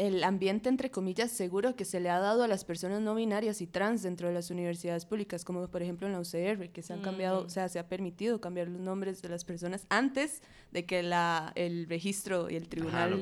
[0.00, 3.60] el ambiente, entre comillas, seguro que se le ha dado a las personas no binarias
[3.60, 6.94] y trans dentro de las universidades públicas, como por ejemplo en la UCR, que se
[6.94, 10.40] han cambiado, o sea, se ha permitido cambiar los nombres de las personas antes
[10.72, 13.20] de que la, el registro y el tribunal lo,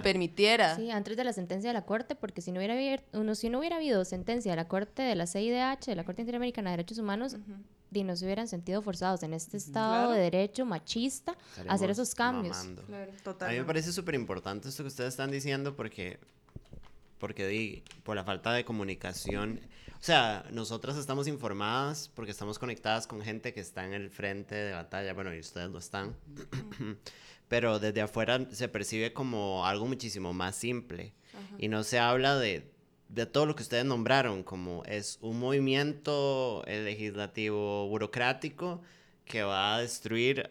[0.00, 0.74] permitiera.
[0.76, 3.58] Sí, antes de la sentencia de la Corte, porque si no hubiera, habido, si no
[3.58, 6.98] hubiera habido sentencia de la Corte de la CIDH, de la Corte Interamericana de Derechos
[6.98, 7.36] Humanos,
[7.92, 11.36] y no se hubieran sentido forzados en este estado de derecho machista
[11.68, 12.56] a hacer esos cambios.
[12.58, 16.18] a mí me parece súper importante esto que ustedes están diciendo porque,
[17.18, 19.60] porque di, por la falta de comunicación,
[19.94, 24.54] o sea, nosotras estamos informadas porque estamos conectadas con gente que está en el frente
[24.54, 26.14] de batalla, bueno, y ustedes lo están,
[27.48, 31.14] pero desde afuera se percibe como algo muchísimo más simple.
[31.58, 32.75] Y no se habla de
[33.08, 38.82] de todo lo que ustedes nombraron, como es un movimiento legislativo burocrático
[39.24, 40.50] que va a destruir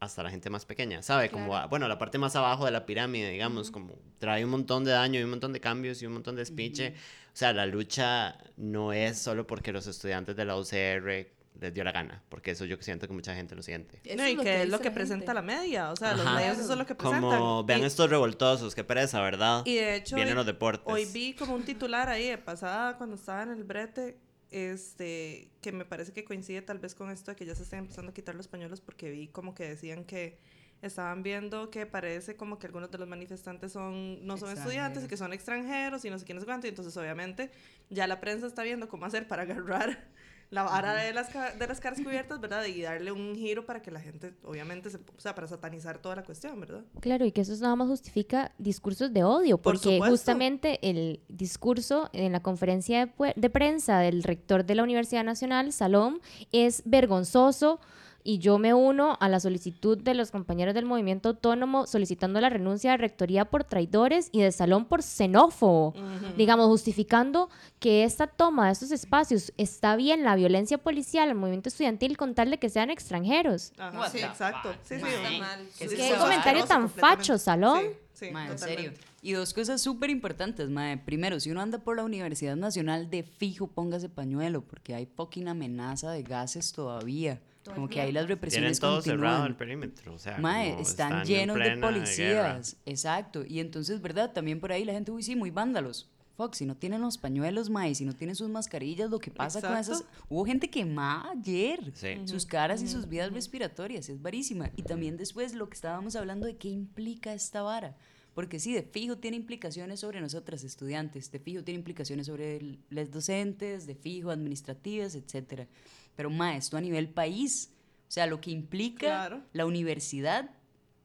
[0.00, 1.30] hasta la gente más pequeña, ¿sabe?
[1.30, 4.92] Como, bueno, la parte más abajo de la pirámide, digamos, como trae un montón de
[4.92, 6.94] daño y un montón de cambios y un montón de despiche.
[7.32, 11.26] O sea, la lucha no es solo porque los estudiantes de la UCR
[11.60, 14.00] les dio la gana, porque eso yo siento que mucha gente lo siente.
[14.16, 16.78] no, y que, es lo que presenta la media, o sea, los medios eso es
[16.78, 17.38] lo que presentan.
[17.38, 19.62] Como, vean estos revoltosos, qué pereza, ¿verdad?
[19.64, 20.84] Y de hecho, vienen los deportes.
[20.86, 24.18] Hoy vi como un titular ahí de pasada cuando estaba en el brete,
[24.50, 27.80] este, que me parece que coincide tal vez con esto de que ya se están
[27.80, 30.38] empezando a quitar los pañuelos, porque vi como que decían que
[30.82, 35.08] estaban viendo que parece como que algunos de los manifestantes son no son estudiantes y
[35.08, 37.50] que son extranjeros y no sé quién es cuánto, y entonces obviamente
[37.90, 40.08] ya la prensa está viendo cómo hacer para agarrar
[40.54, 42.64] la vara de las, de las caras cubiertas, ¿verdad?
[42.64, 46.14] Y darle un giro para que la gente, obviamente, se, o sea, para satanizar toda
[46.14, 46.82] la cuestión, ¿verdad?
[47.00, 52.30] Claro, y que eso nada más justifica discursos de odio, porque justamente el discurso en
[52.30, 56.20] la conferencia de, de prensa del rector de la Universidad Nacional, Salom,
[56.52, 57.80] es vergonzoso
[58.26, 62.48] y yo me uno a la solicitud de los compañeros del movimiento autónomo solicitando la
[62.48, 65.92] renuncia de rectoría por traidores y de salón por xenófobo,
[66.38, 71.68] digamos, justificando que esta toma de estos espacios está bien la violencia policial, el movimiento
[71.68, 73.72] estudiantil con tal de que sean extranjeros.
[74.10, 74.74] sí, exacto.
[74.82, 77.82] Sí, sí, Qué comentario tan facho, salón.
[78.14, 78.92] Sí, en serio.
[79.20, 80.96] Y dos cosas súper importantes, mae.
[80.96, 85.48] Primero, si uno anda por la Universidad Nacional, de fijo póngase pañuelo, porque hay poquín
[85.48, 87.40] amenaza de gases todavía.
[87.72, 91.56] Como que ahí las represiones Tienen todo cerrado el perímetro, o sea, Mae, están, llenos
[91.56, 93.44] de policías, exacto.
[93.46, 94.32] Y entonces, ¿verdad?
[94.32, 96.10] También por ahí la gente, uy, sí, muy vándalos.
[96.36, 99.60] Fox, si no tienen los pañuelos, mae, si no tienen sus mascarillas, lo que pasa
[99.60, 100.04] con esas...
[100.28, 101.92] Hubo gente quemada ayer,
[102.24, 104.70] sus caras y sus vías respiratorias, es varísima.
[104.76, 107.96] Y también después lo que estábamos hablando de qué implica esta vara.
[108.34, 113.10] Porque sí, de fijo tiene implicaciones sobre nosotras estudiantes, de fijo tiene implicaciones sobre los
[113.12, 115.68] docentes, de fijo administrativas, etcétera
[116.16, 117.72] pero maestro a nivel país,
[118.08, 120.50] o sea, lo que implica la universidad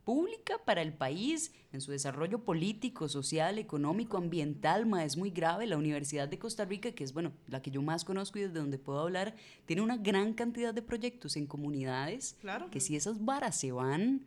[0.10, 5.68] pública para el país en su desarrollo político, social, económico, ambiental, ma, es muy grave.
[5.68, 8.58] La Universidad de Costa Rica, que es bueno, la que yo más conozco y desde
[8.58, 9.36] donde puedo hablar,
[9.68, 12.72] tiene una gran cantidad de proyectos en comunidades claro.
[12.72, 14.26] que si esas varas se van,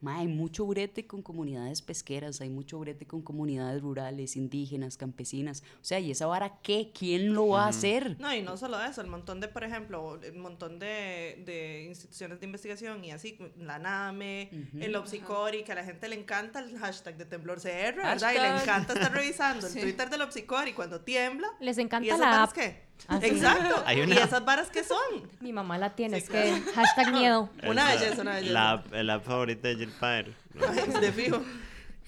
[0.00, 5.62] Ma, hay mucho brete con comunidades pesqueras, hay mucho brete con comunidades rurales, indígenas, campesinas.
[5.80, 6.92] O sea, ¿y esa vara qué?
[6.96, 8.16] ¿Quién lo va a hacer?
[8.20, 12.40] No, y no solo eso, el montón de, por ejemplo, el montón de, de instituciones
[12.40, 16.78] de investigación y así, la NAME, el Opsicori, que a la gente le encanta el
[16.78, 18.32] hashtag de temblor CR, ¿verdad?
[18.32, 19.72] Y le encanta estar revisando el.
[19.88, 21.48] Twitter del Opsicori cuando tiembla.
[21.60, 22.52] Les ¿Y encanta esas la app.
[22.52, 22.87] qué?
[23.06, 23.20] Ah.
[23.22, 23.82] Exacto.
[23.86, 25.30] Hay ¿Y esas varas qué son?
[25.40, 27.48] Mi mamá la tiene, Sí, es que hashtag miedo.
[27.66, 28.52] Una belleza, una belleza.
[28.52, 30.34] La, la app favorita de Jill Pyre.
[30.68, 31.42] Ay, de fijo.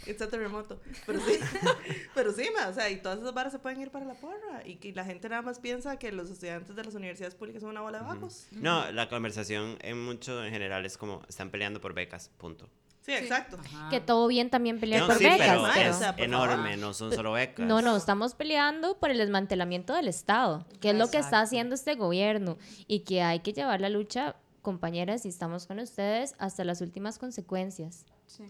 [0.06, 0.80] It's a terremoto.
[1.06, 1.38] Pero sí,
[2.14, 4.62] pero sí, ma, o sea, y todas esas varas se pueden ir para la porra.
[4.64, 7.70] Y que la gente nada más piensa que los estudiantes de las universidades públicas son
[7.70, 8.46] una bola de vagos.
[8.52, 12.68] No, la conversación en mucho en general es como están peleando por becas, punto.
[13.00, 13.58] Sí, exacto.
[13.90, 15.38] Que todo bien también pelear No, por sí, becas.
[15.40, 17.66] pero pero- es enorme, no son solo becas.
[17.66, 21.74] No, no, estamos peleando por el desmantelamiento del Estado, que es lo que está haciendo
[21.74, 26.62] este gobierno y que hay que llevar la lucha, compañeras, y estamos con ustedes hasta
[26.64, 28.04] las últimas consecuencias.
[28.26, 28.44] Sí.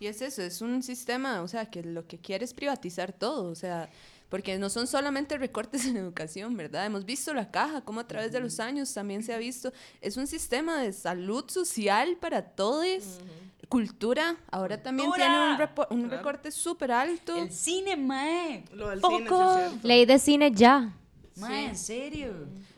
[0.00, 3.44] Y es eso, es un sistema, o sea, que lo que quiere es privatizar todo,
[3.50, 3.88] o sea,
[4.28, 6.84] porque no son solamente recortes en educación, ¿verdad?
[6.84, 10.16] Hemos visto la caja, como a través de los años también se ha visto, es
[10.16, 13.20] un sistema de salud social para todos,
[13.68, 15.26] cultura, ahora también Cultura.
[15.58, 16.16] tiene un, un Claro.
[16.18, 17.36] recorte súper alto.
[17.36, 18.64] El cine, mae.
[18.72, 19.58] Lo del cine, Poco.
[19.58, 19.84] es.
[19.84, 20.92] Ley de cine ya.
[21.36, 22.32] Mae, en serio.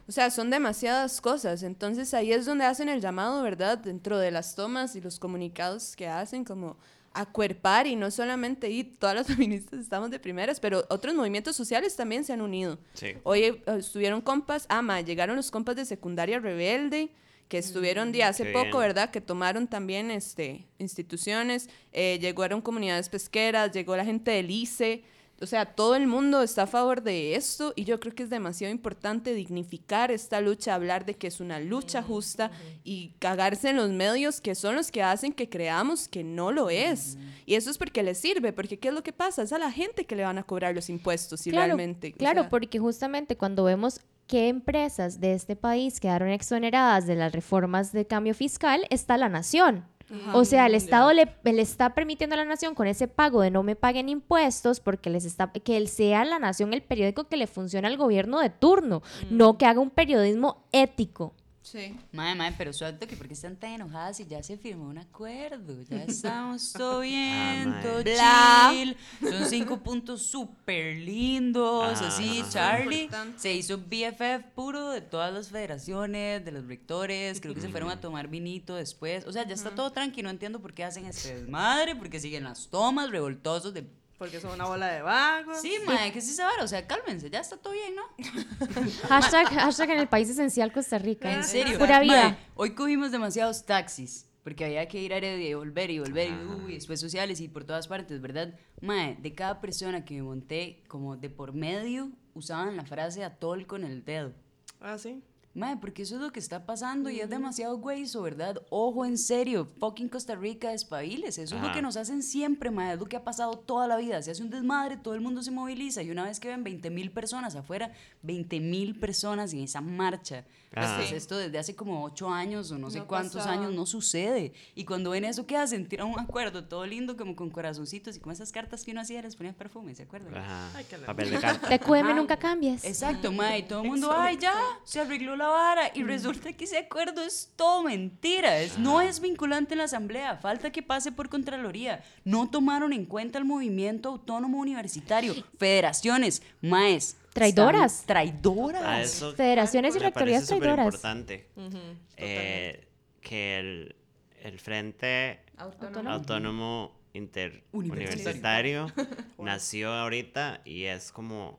[0.09, 1.63] O sea, son demasiadas cosas.
[1.63, 3.77] Entonces ahí es donde hacen el llamado, ¿verdad?
[3.79, 6.77] Dentro de las tomas y los comunicados que hacen, como
[7.13, 11.97] acuerpar y no solamente y todas las feministas estamos de primeras, pero otros movimientos sociales
[11.97, 12.79] también se han unido.
[12.95, 13.15] Sí.
[13.25, 17.11] Hoy eh, estuvieron compas, ah, ma, llegaron los compas de secundaria rebelde,
[17.49, 18.81] que estuvieron de hace qué poco, bien.
[18.81, 19.11] ¿verdad?
[19.11, 25.03] Que tomaron también este, instituciones, eh, llegaron comunidades pesqueras, llegó la gente del ICE,
[25.41, 28.31] o sea, todo el mundo está a favor de esto y yo creo que es
[28.31, 32.51] demasiado importante dignificar esta lucha, hablar de que es una lucha justa
[32.83, 36.71] y cagarse en los medios que son los que hacen que creamos que no lo
[36.71, 37.19] es.
[37.47, 39.43] Y eso es porque les sirve, porque ¿qué es lo que pasa?
[39.43, 42.13] Es a la gente que le van a cobrar los impuestos si claro, realmente...
[42.15, 47.17] o Claro, sea, porque justamente cuando vemos qué empresas de este país quedaron exoneradas de
[47.17, 49.85] las reformas de cambio fiscal, está la nación.
[50.33, 53.51] O sea, el Estado le, le está permitiendo a la nación con ese pago de
[53.51, 57.37] no me paguen impuestos porque les está que él sea la nación el periódico que
[57.37, 61.35] le funciona al gobierno de turno, no que haga un periodismo ético.
[61.71, 61.95] Sí.
[62.13, 65.83] Mae, mae, pero suelto que porque están tan enojadas si ya se firmó un acuerdo.
[65.83, 68.71] Ya estamos todo bien, Ah, todo Bla.
[68.73, 68.97] chill.
[69.21, 72.41] Son cinco puntos súper lindos, Ah, así.
[72.41, 72.51] ajá.
[72.51, 77.41] Charlie se hizo BFF puro de todas las federaciones, de los rectores.
[77.41, 79.27] Creo que se fueron a tomar vinito después.
[79.27, 80.29] O sea, ya está todo tranquilo.
[80.29, 83.87] No entiendo por qué hacen este desmadre, porque siguen las tomas revoltosos de...
[84.19, 85.61] Porque son una bola de vagos.
[85.61, 86.65] Sí, mae, que sí se vara.
[86.65, 88.03] O sea, cálmense, ya está todo bien, ¿no?
[89.09, 91.33] Hashtag, hashtag en el país esencial Costa Rica.
[91.33, 91.79] En serio.
[91.79, 92.37] Pura vida.
[92.57, 94.27] Hoy cogimos demasiados taxis.
[94.43, 96.31] Porque había que ir a Heredia y volver y volver.
[96.31, 98.55] Y, uy, después sociales y por todas partes, ¿verdad?
[98.81, 103.67] Mae, de cada persona que me monté, como de por medio, usaban la frase atol
[103.67, 104.33] con el dedo.
[104.81, 105.23] Ah, sí.
[105.55, 108.63] Mae, porque eso es lo que está pasando y es demasiado güeyzo, ¿verdad?
[108.71, 111.37] Ojo, en serio, fucking Costa Rica, despabiles.
[111.39, 111.75] Eso es lo Ajá.
[111.75, 114.23] que nos hacen siempre, mae, es lo que ha pasado toda la vida.
[114.23, 116.91] Se hace un desmadre, todo el mundo se moviliza y una vez que ven 20
[116.91, 120.45] mil personas afuera, 20 mil personas en esa marcha.
[120.75, 120.97] Ajá.
[120.97, 121.15] Pues Sí.
[121.15, 123.55] esto desde hace como 8 años o no sé No cuántos pasaba.
[123.55, 124.53] años no sucede.
[124.75, 125.89] Y cuando ven eso, ¿qué hacen?
[125.89, 129.23] Tiran un acuerdo todo lindo, como con corazoncitos y con esas cartas que uno hacía,
[129.23, 130.37] les ponían perfume, ¿se acuerdan?
[130.37, 130.71] Ajá.
[130.77, 131.69] Ay, qué la- Papel de carta.
[131.79, 132.15] TQM Ajá.
[132.15, 132.85] nunca cambies.
[132.85, 134.53] Exacto, mae, y todo el mundo, ay, ya,
[134.85, 135.91] se arregló la vara.
[135.95, 138.61] Y resulta que ese acuerdo es todo mentira.
[138.61, 140.37] Es, no es vinculante en la asamblea.
[140.37, 142.03] Falta que pase por Contraloría.
[142.25, 145.35] No tomaron en cuenta el movimiento autónomo universitario.
[145.59, 147.17] Federaciones, maes.
[147.33, 148.05] Traidoras.
[148.05, 149.25] Traidoras.
[149.37, 150.87] Federaciones y rectorías traidoras.
[150.87, 151.79] importante Ujú,
[152.17, 152.89] eh,
[153.21, 153.97] que el,
[154.43, 156.11] el Frente Autónomo.
[156.11, 158.93] Autónomo Interuniversitario
[159.39, 161.59] nació ahorita y es como,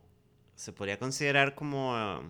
[0.55, 2.21] se podría considerar como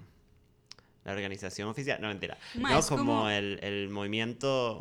[1.05, 4.79] la organización oficial, no mentira, no como, como- el, el movimiento,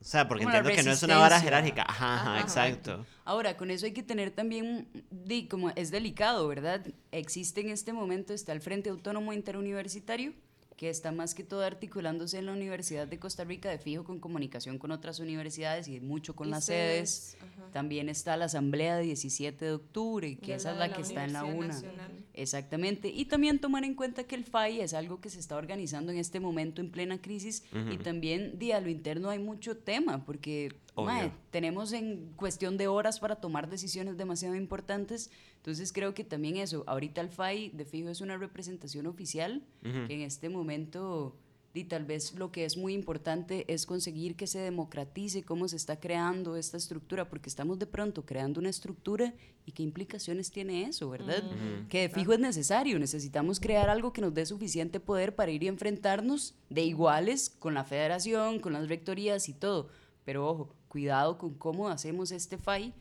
[0.00, 2.40] o sea, porque Como entiendo que no es una vara jerárquica, ajá, ajá, Ajá.
[2.40, 3.06] exacto.
[3.24, 6.84] Ahora, con eso hay que tener también, di, como es delicado, ¿verdad?
[7.12, 10.32] Existe en este momento, está el Frente Autónomo Interuniversitario,
[10.82, 14.18] que está más que todo articulándose en la Universidad de Costa Rica, de fijo con
[14.18, 17.70] comunicación con otras universidades y mucho con Y las sedes, ajá.
[17.70, 20.94] También está la Asamblea de 17 de octubre, que De esa es la la de
[20.94, 21.68] que la está en la UNA.
[21.68, 22.24] Nacional.
[22.34, 23.08] Exactamente.
[23.10, 26.18] Y también tomar en cuenta que el FAI es algo que se está organizando en
[26.18, 30.74] este momento en plena crisis y también di, a lo interno hay mucho tema porque.
[30.96, 35.30] Mae, tenemos en cuestión de horas para tomar decisiones demasiado importantes.
[35.56, 40.06] Entonces creo que también eso, ahorita el FAI de fijo es una representación oficial Ujú.
[40.06, 41.36] que en este momento
[41.74, 45.76] y tal vez lo que es muy importante es conseguir que se democratice cómo se
[45.76, 49.32] está creando esta estructura, porque estamos de pronto creando una estructura
[49.64, 51.42] y qué implicaciones tiene eso, ¿verdad?
[51.88, 55.62] Que de fijo es necesario, necesitamos crear algo que nos dé suficiente poder para ir
[55.62, 59.88] y enfrentarnos de iguales con la federación, con las rectorías y todo.
[60.24, 62.92] Pero ojo, cuidado con cómo hacemos este FAI,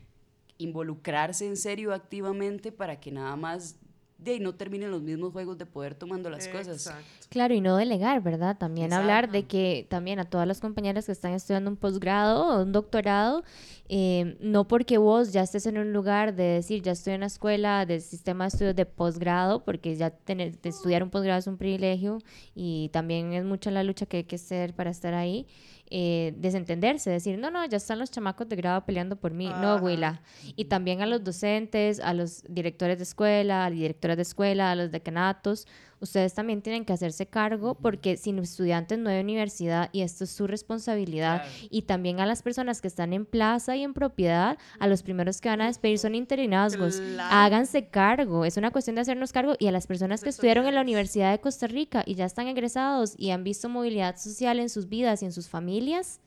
[0.58, 3.76] involucrarse en serio activamente para que nada más
[4.18, 6.88] de ahí no terminen los mismos juegos de poder tomando las cosas.
[6.88, 7.06] Exacto.
[7.28, 8.56] Claro, y no delegar, ¿verdad?
[8.58, 9.52] También hablar de Exacto.
[9.52, 13.44] que también a todas las compañeras que están estudiando un posgrado o un doctorado,
[13.90, 17.26] eh, no porque vos ya estés en un lugar de decir, ya estoy en una
[17.26, 21.48] escuela de sistema de estudios de posgrado, porque ya tener, de estudiar un posgrado es
[21.48, 22.20] un privilegio
[22.56, 25.48] y también es mucha la lucha que hay que hacer para estar ahí,
[25.94, 29.48] eh, desentenderse, decir, no, no, ya están los chamacos de grado peleando por mí.
[29.48, 29.84] No, Ajá.
[29.84, 30.22] Willa.
[30.56, 34.72] Y también a los docentes, a los directores de escuela, a las directoras de escuela,
[34.72, 35.68] a los decanatos,
[36.02, 40.32] ustedes también tienen que hacerse cargo porque sin estudiantes no hay universidad y esto es
[40.32, 41.44] su responsabilidad.
[41.44, 41.68] Claro.
[41.70, 45.40] Y también a las personas que están en plaza y en propiedad, a los primeros
[45.40, 46.98] que van a despedir son interinazgos.
[46.98, 47.30] Claro.
[47.32, 50.76] Háganse cargo, es una cuestión de hacernos cargo y a las personas que estudiaron en
[50.76, 54.70] la Universidad de Costa Rica y ya están egresados y han visto movilidad social en
[54.70, 56.20] sus vidas y en sus familias,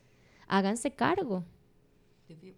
[0.47, 1.45] háganse cargo.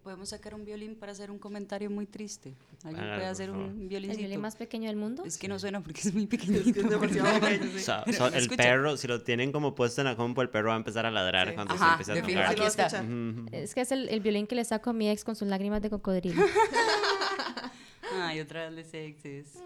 [0.05, 2.55] Podemos sacar un violín para hacer un comentario muy triste.
[2.85, 4.21] ¿Alguien Hágalo, puede hacer un El violincito?
[4.21, 5.25] violín más pequeño del mundo.
[5.25, 6.81] Es que no suena porque es muy pequeñito.
[6.81, 7.81] Es demasiado pequeño, O sí.
[7.81, 8.63] sea, Pero, so- el escucha.
[8.63, 11.11] perro, si lo tienen como puesto en la compu, el perro va a empezar a
[11.11, 11.55] ladrar Sí.
[11.57, 12.53] cuando Ajá, se empiece a tocar.
[12.53, 13.05] aquí está.
[13.51, 15.83] Es que es el, el violín que le saco a mi ex con sus lágrimas
[15.83, 16.45] de cocodrilo.
[18.21, 19.59] Ay, otra vez de sexes.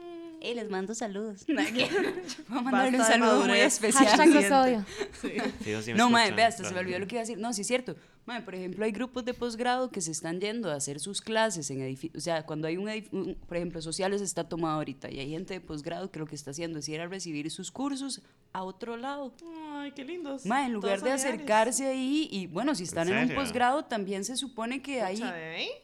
[0.43, 1.45] Ey, les mando saludos.
[1.47, 1.59] Voy
[2.59, 4.07] a mandarle un Basta saludo muy especial.
[4.07, 4.87] Hashtag los odio.
[5.85, 7.37] Sí No, madre, vea, hasta se me olvidó lo que iba a decir.
[7.37, 7.95] No, sí es cierto.
[8.27, 11.71] Madre, por ejemplo, hay grupos de posgrado que se están yendo a hacer sus clases
[11.71, 12.17] en edificios.
[12.19, 15.31] O sea, cuando hay un, edif- un- por ejemplo, sociales está tomado ahorita y hay
[15.31, 18.63] gente de posgrado que lo que está haciendo es ir a recibir sus cursos a
[18.63, 19.33] otro lado.
[19.73, 20.45] Ay, qué lindos.
[20.45, 23.37] Madre, en lugar Todos de acercarse ahí y bueno, si están en, un serio?
[23.43, 25.21] posgrado también se supone que hay.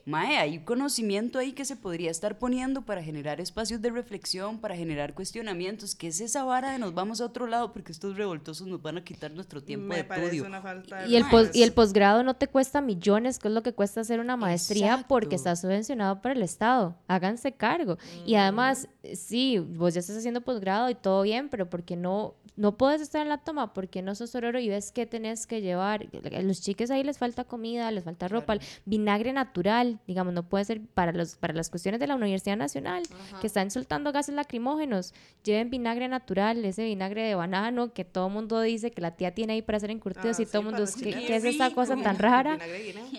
[0.05, 4.77] Mae, hay conocimiento ahí que se podría estar poniendo para generar espacios de reflexión, para
[4.77, 5.95] generar cuestionamientos.
[5.95, 8.99] ¿Qué es esa vara de nos vamos a otro lado porque estos revoltosos nos van
[8.99, 10.45] a quitar nuestro tiempo Me de estudio?
[10.45, 13.55] una falta de Y el, pos- y el posgrado no te cuesta millones, que es
[13.55, 15.07] lo que cuesta hacer una maestría Exacto.
[15.09, 16.95] porque está subvencionado por el Estado.
[17.09, 17.97] Háganse cargo.
[18.27, 22.77] Y además, sí, vos ya estás haciendo posgrado y todo bien, pero porque no no
[22.77, 26.07] puedes estar en la toma porque no sos sororo y ves que tenés que llevar.
[26.35, 30.65] A los chiques ahí les falta comida, les falta ropa, vinagre natural, digamos, no puede
[30.65, 33.03] ser para los para las cuestiones de la Universidad Nacional
[33.41, 35.15] que están soltando gases lacrimógenos.
[35.45, 39.33] Lleven vinagre natural, ese vinagre de banano que todo el mundo dice que la tía
[39.35, 41.21] tiene ahí para hacer encurtidos Ah, y sí, todo el mundo chiquillos.
[41.27, 42.59] ¿qué es esa cosa tan rara?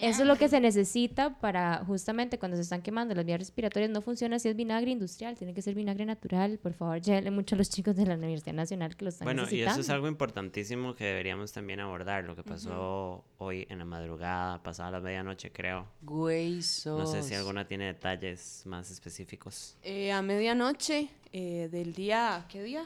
[0.01, 3.91] Eso es lo que se necesita para justamente cuando se están quemando las vías respiratorias.
[3.91, 6.57] No funciona si es vinagre industrial, tiene que ser vinagre natural.
[6.57, 9.47] Por favor, llévenle mucho a los chicos de la Universidad Nacional que lo están Bueno,
[9.49, 13.85] y eso es algo importantísimo que deberíamos también abordar, lo que pasó hoy en la
[13.85, 15.87] madrugada, pasada la medianoche, creo.
[16.01, 19.75] Güey, No sé si alguna tiene detalles más específicos.
[19.83, 22.85] Eh, a medianoche eh, del día, ¿qué día?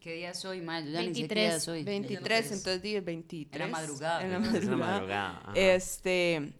[0.00, 1.82] ¿Qué día soy, qué 23, día soy.
[1.82, 3.62] 23, entonces di el 23.
[3.62, 4.22] En la madrugada.
[4.22, 5.32] En la Es la madrugada.
[5.32, 5.52] madrugada.
[5.54, 6.52] Este,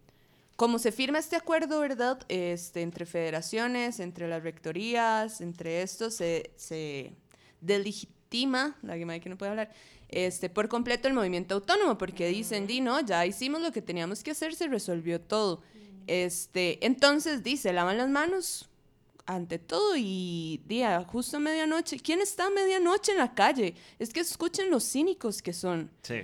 [0.56, 2.20] como se firma este acuerdo, ¿verdad?
[2.28, 7.12] Este, entre federaciones, entre las rectorías, entre estos, se, se
[8.34, 9.70] delegitima, la que que no puede hablar,
[10.08, 14.22] este, por completo el movimiento autónomo, porque dicen, di, no, ya hicimos lo que teníamos
[14.22, 15.62] que hacer, se resolvió todo.
[16.06, 18.68] Este, entonces, dice, lavan las manos
[19.26, 21.98] ante todo y día justo a medianoche.
[21.98, 23.74] ¿Quién está a medianoche en la calle?
[23.98, 25.90] Es que escuchen los cínicos que son.
[26.02, 26.22] Sí.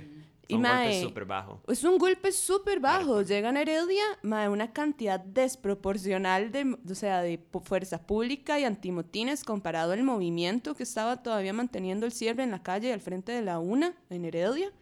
[0.51, 1.61] Y Un golpe mae, súper bajo.
[1.69, 3.23] Es un golpe súper bajo.
[3.23, 9.45] Llegan a Heredia, mae, una cantidad desproporcional de, o sea, de fuerza pública y antimotines
[9.45, 13.43] comparado al movimiento que estaba todavía manteniendo el cierre en la calle al frente de
[13.43, 14.73] la UNA en Heredia.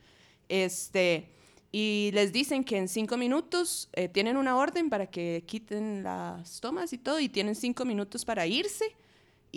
[0.48, 1.30] Este,
[1.70, 6.60] y les dicen que en cinco minutos eh, tienen una orden para que quiten las
[6.60, 8.96] tomas y todo, y tienen cinco minutos para irse.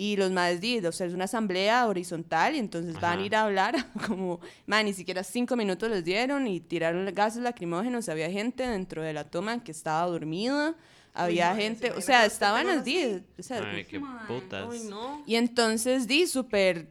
[0.02, 3.44] Y los más o sea, es una asamblea horizontal y entonces van a ir a
[3.44, 3.76] hablar
[4.08, 8.08] como, man, ni siquiera cinco minutos les dieron y tiraron gases lacrimógenos.
[8.08, 10.74] Había gente dentro de la toma que estaba dormida,
[11.14, 13.22] había madre, gente, ¿se o sea, estaban 10.
[13.38, 14.68] O sea, Ay, qué putas.
[14.72, 15.22] Ay, no.
[15.24, 16.88] y entonces di súper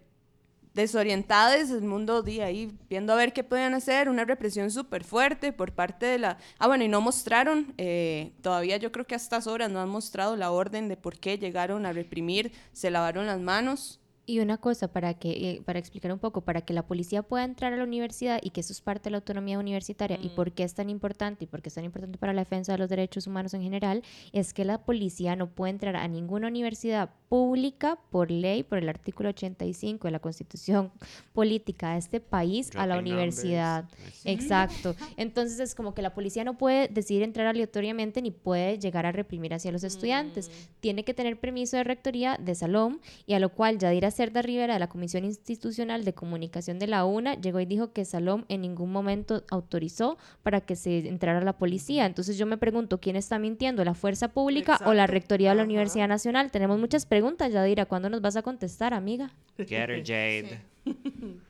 [0.73, 5.53] desorientadas el mundo di ahí viendo a ver qué podían hacer, una represión súper fuerte
[5.53, 6.37] por parte de la...
[6.59, 9.89] Ah, bueno, y no mostraron, eh, todavía yo creo que a estas horas no han
[9.89, 14.00] mostrado la orden de por qué llegaron a reprimir, se lavaron las manos.
[14.31, 17.43] Y una cosa para que eh, para explicar un poco, para que la policía pueda
[17.43, 20.53] entrar a la universidad y que eso es parte de la autonomía universitaria y por
[20.53, 22.87] qué es tan importante y por qué es tan importante para la defensa de los
[22.87, 27.99] derechos humanos en general, es que la policía no puede entrar a ninguna universidad pública
[28.09, 30.91] por ley, por el artículo 85 de la Constitución
[31.33, 33.83] Política de este país, a la universidad.
[33.83, 34.25] numbers.
[34.25, 34.95] Exacto.
[35.17, 39.11] Entonces es como que la policía no puede decidir entrar aleatoriamente ni puede llegar a
[39.11, 40.49] reprimir hacia los estudiantes.
[40.79, 44.75] Tiene que tener permiso de rectoría de Salom y a lo cual Yadira Cerda Rivera
[44.75, 48.61] de la Comisión Institucional de Comunicación de la UNA llegó y dijo que Salom en
[48.61, 52.05] ningún momento autorizó para que se entrara la policía.
[52.05, 53.83] Entonces yo me pregunto, ¿quién está mintiendo?
[53.83, 55.13] ¿La fuerza pública o la Exacto.
[55.13, 55.69] rectoría de la Ajá.
[55.69, 56.51] Universidad Nacional?
[56.51, 57.87] Tenemos muchas preguntas, Yadira.
[57.87, 59.31] ¿Cuándo nos vas a contestar, amiga?
[59.57, 60.61] Get her, Jade.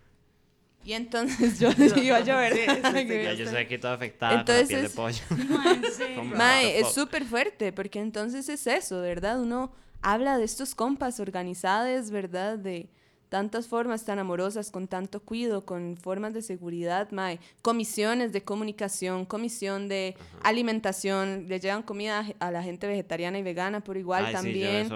[0.84, 3.44] Y entonces yo iba sí, sí, Ya yo sé.
[3.44, 6.24] estoy aquí toda afectada con la piel de Entonces- pollo.
[6.36, 9.40] Mae, es súper fuerte, porque entonces es eso, ¿verdad?
[9.42, 9.72] Uno
[10.02, 12.58] habla de estos compas organizados, ¿verdad?
[12.58, 12.90] De
[13.30, 17.40] tantas formas tan amorosas, con tanto cuidado, con formas de seguridad, mae.
[17.62, 23.80] Comisiones de comunicación, comisión de alimentación, le llevan comida a la gente vegetariana y vegana
[23.82, 24.90] por igual Ay, sí, también.
[24.90, 24.96] vi.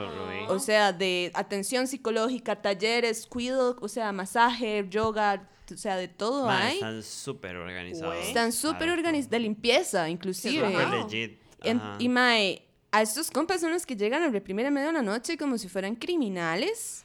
[0.49, 6.45] O sea, de atención psicológica, talleres, cuido, o sea, masaje, yoga, o sea, de todo
[6.45, 6.73] Mae, hay.
[6.75, 8.17] están súper organizados.
[8.27, 10.69] Están súper organizados, de limpieza, inclusive.
[10.71, 11.03] Súper Wow.
[11.05, 11.39] legit.
[11.63, 11.95] En- ajá.
[11.99, 12.64] y mae,
[12.95, 15.57] a estos compas son los que llegan a reprimir en medio de la noche como
[15.57, 17.03] si fueran criminales.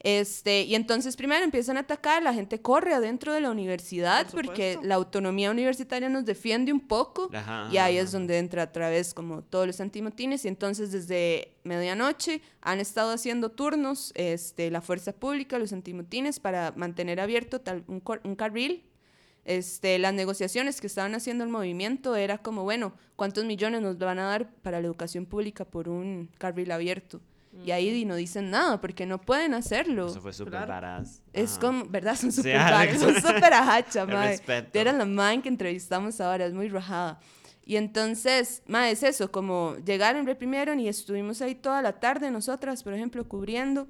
[0.00, 4.46] Este, y entonces primero empiezan a atacar, la gente corre adentro de la universidad Por
[4.46, 7.28] porque la autonomía universitaria nos defiende un poco.
[7.34, 10.46] Ajá, y ahí ajá, es donde entra otra vez como todos los antimotines.
[10.46, 16.72] Y entonces desde medianoche han estado haciendo turnos este, la fuerza pública, los antimotines para
[16.74, 18.87] mantener abierto tal, un carril
[19.48, 24.18] este, las negociaciones que estaban haciendo el movimiento era como, bueno, ¿cuántos millones nos van
[24.18, 27.22] a dar para la educación pública por un carril abierto?
[27.64, 30.08] Y ahí no dicen nada porque no pueden hacerlo.
[30.08, 31.02] Eso fue súper Claro.
[31.32, 32.14] Es como, ¿verdad?
[32.14, 33.00] Son súper Alex.
[33.00, 34.28] raros, son súper ajacha, mae.
[34.32, 34.78] respeto.
[34.78, 37.18] Era la man que entrevistamos ahora, es muy rajada.
[37.64, 42.82] Y entonces, ma, es eso, como llegaron, reprimieron y estuvimos ahí toda la tarde nosotras,
[42.82, 43.88] por ejemplo, cubriendo.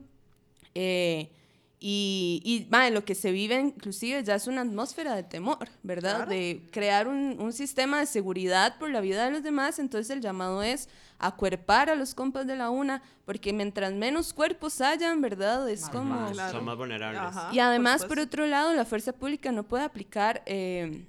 [0.74, 1.32] eh,
[1.80, 6.16] y, y ma, lo que se vive inclusive ya es una atmósfera de temor, ¿verdad?
[6.16, 6.30] Claro.
[6.30, 9.78] De crear un, un sistema de seguridad por la vida de los demás.
[9.78, 14.80] Entonces el llamado es acuerpar a los compas de la UNA, porque mientras menos cuerpos
[14.80, 15.68] hayan, ¿verdad?
[15.68, 16.14] Es Más como...
[16.14, 16.52] Más, Claro.
[16.52, 17.20] Son más vulnerables.
[17.20, 17.50] Ajá.
[17.52, 21.06] Y además, por otro lado, la fuerza pública no puede aplicar eh,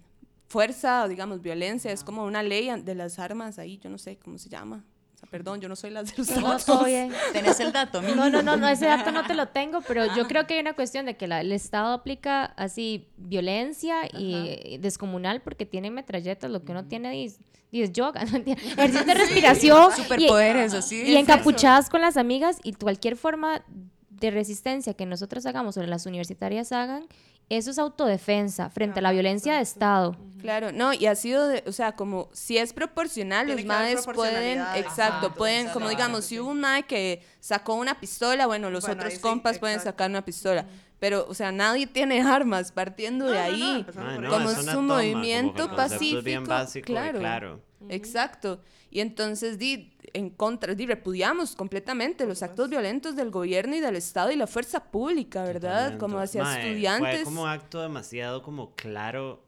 [0.48, 1.92] fuerza o, digamos, violencia.
[1.92, 4.84] Es como una ley de las armas ahí, yo no sé cómo se llama.
[5.20, 6.64] O sea, perdón, yo no soy las de los No, datos.
[6.66, 7.12] todo bien.
[7.34, 8.02] ¿Tenés el dato?
[8.02, 10.62] No, no, no, no, ese dato no te lo tengo, pero yo creo que hay
[10.62, 16.50] una cuestión de que la- el Estado aplica así violencia y descomunal porque tiene metralletas,
[16.50, 17.38] lo que uno tiene es,
[17.74, 18.38] es yoga, ¿no?
[18.38, 21.02] Ejercicios de respiración y, Superpoderes, así.
[21.04, 23.62] y encapuchadas con las amigas y cualquier forma
[24.10, 27.08] de resistencia que nosotros hagamos o las universitarias hagan,
[27.50, 29.62] eso es autodefensa frente a la violencia de.
[29.62, 30.16] Estado.
[30.42, 34.06] Claro, no, y ha sido, de- o sea, como si es proporcional, Tiene los maes
[34.08, 36.30] pueden, exacto, pueden, como digamos, sí.
[36.36, 39.82] si hubo un mae que sacó una pistola, bueno, los Bueno, otros sí, compas pueden
[39.82, 40.66] sacar una pistola.
[41.00, 43.86] Pero, o sea, nadie tiene armas partiendo de No, no, no, ahí.
[43.96, 44.28] no, ahí.
[44.30, 47.20] como es toma, movimiento como pacífico, bien básico y claro.
[47.20, 47.62] claro.
[47.90, 48.62] Exacto.
[48.92, 53.96] Y entonces di, en contra, di, repudiamos completamente los actos violentos del gobierno y del
[53.96, 55.98] Estado y la fuerza pública, ¿verdad?
[55.98, 56.24] Como Totalmente.
[56.24, 57.16] hacia Mae, estudiantes.
[57.18, 59.44] Fue como acto demasiado como claro,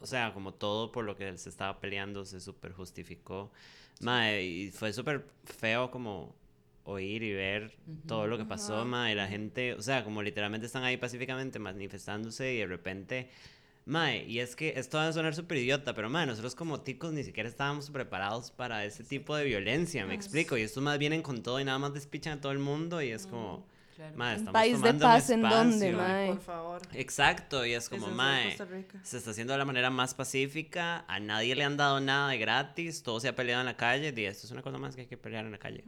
[0.00, 3.52] o sea, como todo por lo que él se estaba peleando se súper justificó.
[4.00, 6.34] Mae, y fue súper feo como
[6.82, 10.66] oír y ver todo lo que pasó, mae, y la gente, o sea, como literalmente
[10.66, 13.30] están ahí pacíficamente manifestándose y de repente...
[13.86, 17.12] Mae, y es que esto va a sonar súper idiota, pero mae, nosotros como ticos
[17.12, 20.56] ni siquiera estábamos preparados para ese tipo de violencia, me explico.
[20.56, 23.10] Y estos más vienen con todo y nada más despichan a todo el mundo y
[23.10, 24.16] es como, Claro.
[24.16, 25.96] mae, estamos país de paz en donde, espacio".
[26.08, 26.26] mae.
[26.28, 26.82] Por favor.
[26.92, 28.56] Exacto, y es como, Eso mae,
[29.02, 32.38] se está haciendo de la manera más pacífica, a nadie le han dado nada de
[32.38, 35.02] gratis, todo se ha peleado en la calle, y esto es una cosa más que
[35.02, 35.84] hay que pelear en la calle.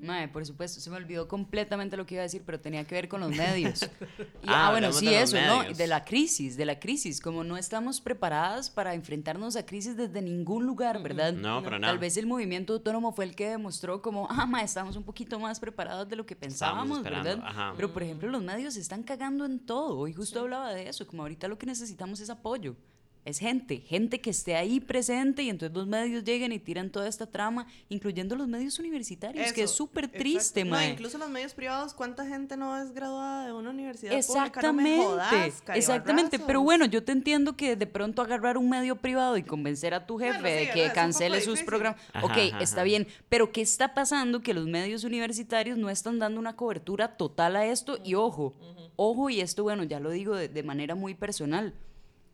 [0.00, 2.94] Mae, por supuesto, se me olvidó completamente lo que iba a decir, pero tenía que
[2.94, 3.80] ver con los medios.
[4.42, 5.64] Y- Ah, ah, bueno, sí, eso, ¿no?
[5.74, 7.20] De la crisis, de la crisis.
[7.20, 11.32] Como no estamos preparadas para enfrentarnos a crisis desde ningún lugar, ¿verdad?
[11.32, 11.92] No, para nada.
[11.92, 15.38] Tal vez el movimiento autónomo fue el que demostró como, ah, ma, estamos un poquito
[15.38, 17.38] más preparados de lo que pensábamos, ¿verdad?
[17.48, 17.72] Ajá.
[17.76, 20.06] Pero, por ejemplo, los medios se están cagando en todo.
[20.06, 22.76] Y justo hablaba de eso, como ahorita lo que necesitamos es apoyo.
[23.24, 27.08] Es gente, gente que esté ahí presente y entonces los medios llegan y tiran toda
[27.08, 30.90] esta trama, incluyendo los medios universitarios, que es súper triste, No, mae.
[30.92, 34.62] incluso los medios privados, ¿cuánta gente no es graduada de una universidad pública?
[34.62, 36.38] No me Exactamente, jodas, exactamente.
[36.38, 40.06] Pero bueno, yo te entiendo que de pronto agarrar un medio privado y convencer a
[40.06, 42.00] tu jefe Bueno, sí, de que cancele sus programas.
[42.12, 42.84] Ajá, ok, ajá, está ajá.
[42.84, 43.06] bien.
[43.28, 44.40] Pero ¿qué está pasando?
[44.40, 47.98] Que los medios universitarios no están dando una cobertura total a esto.
[48.04, 48.54] Y ojo,
[48.96, 51.74] ojo, y esto, bueno, ya lo digo de, de manera muy personal.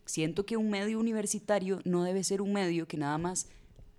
[0.05, 3.47] Siento que un medio universitario no debe ser un medio que nada más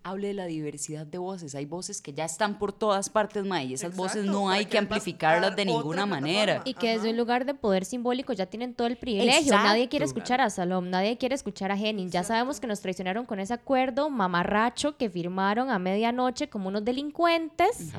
[0.07, 1.55] hable de la diversidad de voces.
[1.55, 4.67] Hay voces que ya están por todas partes, ma, y esas voces Exacto, no hay
[4.67, 6.63] que amplificarlas de ninguna manera.
[6.65, 7.11] Y que desde Ajá.
[7.11, 9.53] un lugar de poder simbólico ya tienen todo el privilegio.
[9.53, 10.21] Nadie quiere Exacto.
[10.21, 12.11] escuchar a Salom, nadie quiere escuchar a Henning.
[12.11, 16.85] Ya sabemos que nos traicionaron con ese acuerdo mamarracho que firmaron a medianoche como unos
[16.85, 17.91] delincuentes,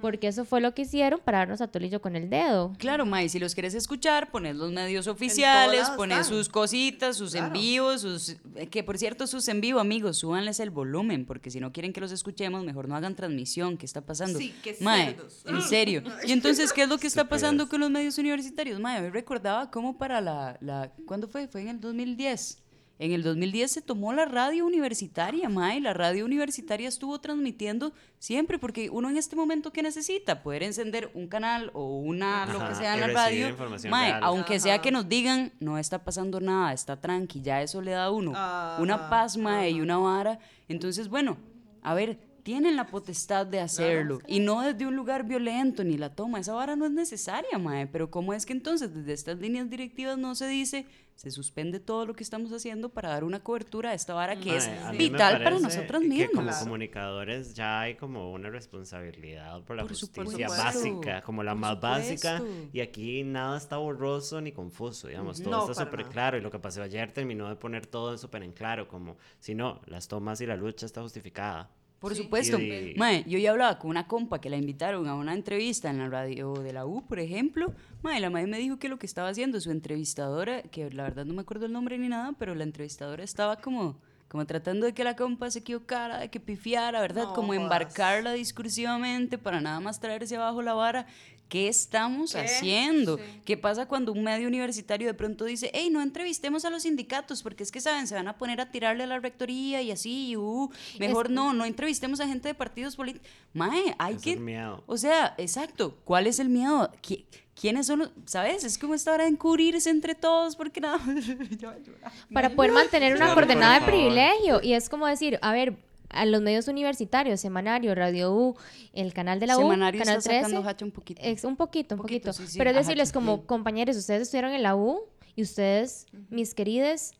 [0.00, 2.72] porque eso fue lo que hicieron para darnos a Tolillo con el dedo.
[2.78, 7.46] Claro, May, si los quieres escuchar, pones los medios oficiales, pones sus cositas, sus Claro.
[7.46, 8.36] en vivos, sus...
[8.56, 11.92] eh, Que por cierto, sus en vivo, amigos, súbanles el volumen, porque si no quieren
[11.92, 13.76] que los escuchemos, mejor no hagan transmisión.
[13.76, 14.38] ¿Qué está pasando?
[14.38, 15.16] Sí, qué Mae,
[15.46, 16.02] en serio.
[16.26, 17.42] Y entonces, ¿qué es lo que está Estúpidas.
[17.42, 18.80] pasando con los medios universitarios?
[18.80, 20.92] Mae, hoy recordaba cómo para la, la...
[21.06, 21.48] ¿Cuándo fue?
[21.48, 22.61] Fue en el 2010.
[23.02, 25.80] En el 2010 se tomó la radio universitaria, Mae.
[25.80, 30.44] La radio universitaria estuvo transmitiendo siempre, porque uno en este momento, ¿qué necesita?
[30.44, 33.56] Poder encender un canal o una, lo que sea en la radio.
[33.90, 34.20] Mae, real.
[34.22, 38.04] aunque sea que nos digan, no está pasando nada, está tranqui, ya eso le da
[38.04, 40.38] a uno Ajá, una paz, mae, y una vara.
[40.68, 41.38] Entonces, bueno,
[41.82, 44.18] a ver, tienen la potestad de hacerlo.
[44.26, 46.40] Y no desde un lugar violento ni la toma.
[46.40, 47.86] Esa vara no es necesaria, mae.
[47.86, 52.06] Pero ¿cómo es que entonces desde estas líneas directivas no se dice, se suspende todo
[52.06, 54.98] lo que estamos haciendo para dar una cobertura a esta vara que es Mae, me
[54.98, 56.56] vital para nosotros Que como mismos?
[56.56, 60.22] comunicadores ya hay como una responsabilidad por la Por supuesto.
[60.32, 62.38] justicia Por básica, como la Por más básica.
[62.38, 62.70] supuesto.
[62.72, 66.38] Y aquí nada está borroso ni confuso, digamos, todo No, está súper claro.
[66.38, 69.80] Y lo que pasó ayer terminó de poner todo súper en claro, como si no,
[69.86, 71.70] las tomas y la lucha está justificada.
[72.02, 72.24] Por Sí.
[72.24, 72.58] supuesto.
[72.60, 75.98] Y- Mae, yo ya hablaba con una compa que la invitaron a una entrevista en
[75.98, 77.72] la radio de la U, por ejemplo.
[78.02, 81.24] Mae, la madre me dijo que lo que estaba haciendo su entrevistadora, que la verdad
[81.24, 83.96] no me acuerdo el nombre ni nada, pero la entrevistadora estaba como,
[84.26, 87.24] como tratando de que la compa se equivocara, de que pifiara, ¿verdad?
[87.24, 91.06] No como embarcarla discursivamente para nada más traerse abajo la vara.
[91.52, 92.38] ¿Qué estamos ¿Qué?
[92.38, 93.18] haciendo?
[93.18, 93.22] Sí.
[93.44, 97.42] ¿Qué pasa cuando un medio universitario de pronto dice, hey, no entrevistemos a los sindicatos,
[97.42, 98.06] porque es que, ¿saben?
[98.06, 101.52] Se van a poner a tirarle a la rectoría y así, y, uh, mejor no,
[101.52, 103.28] no entrevistemos a gente de partidos políticos.
[103.52, 104.32] Mae, hay Ese que...
[104.32, 104.82] es miedo.
[104.86, 106.90] O sea, exacto, ¿cuál es el miedo?
[107.02, 107.26] ¿Qui-
[107.60, 108.10] ¿Quiénes son los...?
[108.24, 108.64] ¿Sabes?
[108.64, 111.00] Es como esta hora de encubrirse entre todos, porque nada...
[112.32, 114.60] Para poder mantener una Claro, coordenada de privilegio.
[114.62, 115.76] Y es como decir, a ver,
[116.12, 118.56] a los medios universitarios, Semanario, Radio U,
[118.92, 121.20] el canal de la U, Semanario Canal está 13, sacando hacha un poquito.
[121.24, 122.32] es un poquito, un Poquito, poquito.
[122.32, 125.00] sí, sí, Pero es decirles como, compañeros, ustedes estuvieron en la U
[125.34, 127.12] y ustedes, mis querides,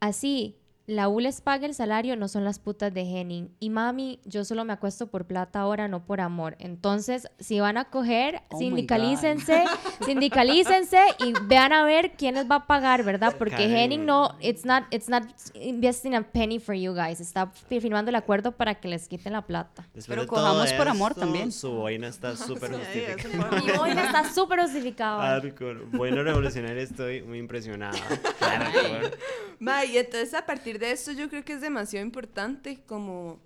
[0.00, 0.56] así,
[0.86, 3.50] la U les paga el salario, no son las putas de Henning.
[3.58, 6.56] Y mami, yo solo me acuesto por plata ahora, no por amor.
[6.60, 9.64] Entonces, si van a coger, Oh sindicalícense,
[10.04, 13.34] sindicalícense y vean a ver quién les va a pagar, ¿verdad?
[13.36, 13.76] Porque Karen.
[13.76, 15.24] Henning no, it's not, it's not
[15.54, 17.20] investing a penny for you guys.
[17.20, 19.88] Está firmando el acuerdo para que les quiten la plata.
[19.92, 21.50] Después Pero cojamos por amor esto, también.
[21.50, 23.60] Su boina está súper justificada.
[23.60, 25.20] Mi boina está súper justificado.
[25.20, 25.80] Hardcore.
[25.92, 27.98] Bueno, revolucionario, estoy muy impresionada.
[28.40, 29.10] Hardcore.
[29.58, 33.38] Ma, y entonces a partir de esto yo creo que es demasiado importante como...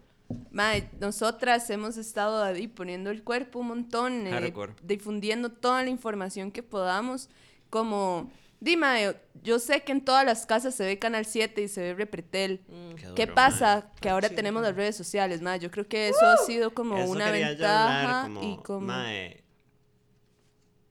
[0.52, 4.74] Ma, nosotras hemos estado ahí poniendo el cuerpo un montón, eh, Hardcore.
[4.82, 7.28] difundiendo toda la información que podamos,
[7.68, 8.30] como...
[8.62, 11.94] Dime, yo sé que en todas las casas se ve Canal 7 y se ve
[11.94, 12.60] Repretel.
[12.94, 13.90] Qué ¿Qué duro, pasa?
[14.02, 15.56] Que ahora Sí, tenemos las redes sociales, ma.
[15.56, 18.86] Yo creo que eso ha sido como Eso una hablar, ventaja como, y como...
[18.86, 19.39] mae,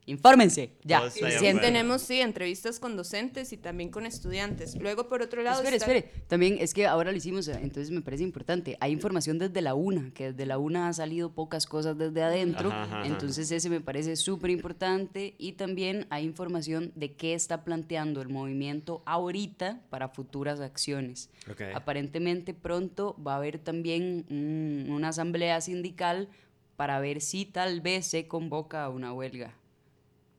[0.08, 1.10] Infórmense, ya.
[1.12, 1.20] Sí,
[1.60, 4.76] tenemos, sí, entrevistas con docentes y también con estudiantes.
[4.80, 6.24] Luego, por otro lado, Espere, está- espere.
[6.28, 8.78] También es que ahora lo hicimos, entonces me parece importante.
[8.80, 12.70] Hay información desde la UNA, que desde la UNA ha salido pocas cosas desde adentro.
[12.70, 13.08] Ajá, ajá, ajá.
[13.08, 15.36] entonces ese me parece súper importante.
[15.38, 21.30] Y también hay información de qué está planteando el movimiento ahorita para futuras acciones.
[21.52, 21.64] Ok.
[21.76, 26.30] Aparentemente pronto va a haber también un- una asamblea sindical
[26.78, 29.54] para ver si tal vez se convoca a una huelga.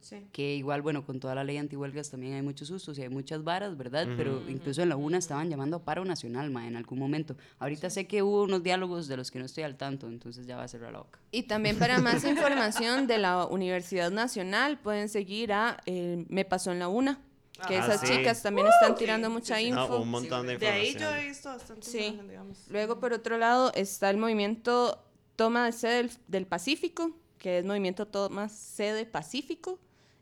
[0.08, 0.26] Sí.
[0.32, 3.44] Que igual, bueno, con toda la ley antihuelgas también hay muchos sustos y hay muchas
[3.44, 4.06] varas, ¿verdad?
[4.16, 7.36] Pero incluso en la UNA estaban llamando a paro nacional, ma, en algún momento.
[7.58, 10.56] Ahorita sé que hubo unos diálogos de los que no estoy al tanto, entonces ya
[10.56, 11.18] va a cerrar la boca.
[11.30, 16.72] Y también para más información de la Universidad Nacional pueden seguir a eh, Me Pasó
[16.72, 17.20] en la Una,
[17.66, 18.06] que Ah, esas sí.
[18.16, 19.64] chicas también están sí, tirando sí, mucha sí.
[19.66, 19.88] info.
[19.88, 21.14] No, un montón de De ahí información.
[21.16, 22.04] yo he visto bastante Sí.
[22.06, 22.64] imagen, digamos.
[22.70, 25.04] Luego, por otro lado, está el movimiento
[25.36, 29.78] Toma de Sede del, del Pacífico, que es movimiento Toma Sede Pacífico.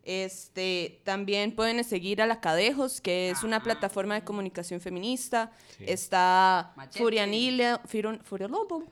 [0.08, 5.50] Este, también pueden seguir a la Cadejos, que es una plataforma de comunicación feminista.
[5.76, 5.84] Sí.
[5.88, 6.74] Está.
[6.92, 7.80] Furianilo,
[8.22, 8.84] Furiolobo.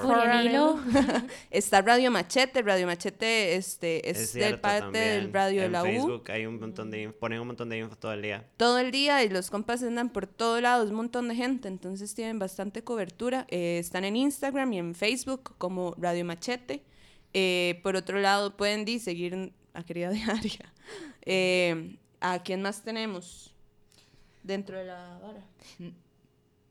[0.00, 0.78] Furianilo.
[1.50, 5.04] Está Radio Machete, Radio Machete este, es, Es del parte también.
[5.04, 5.86] del radio de en la U.
[5.86, 8.46] Facebook hay un montón de info, ponen un montón de info todo el día.
[8.56, 11.66] todo el día y los compas andan por todo lado, es un montón de gente,
[11.66, 13.44] entonces tienen bastante cobertura.
[13.48, 16.84] Eh, están en Instagram y en Facebook como Radio Machete.
[17.34, 20.72] Eh, por otro lado, pueden di, seguir a Querida Diaria.
[21.30, 23.54] Eh, ¿A quién más tenemos?
[24.42, 25.44] Dentro de la vara.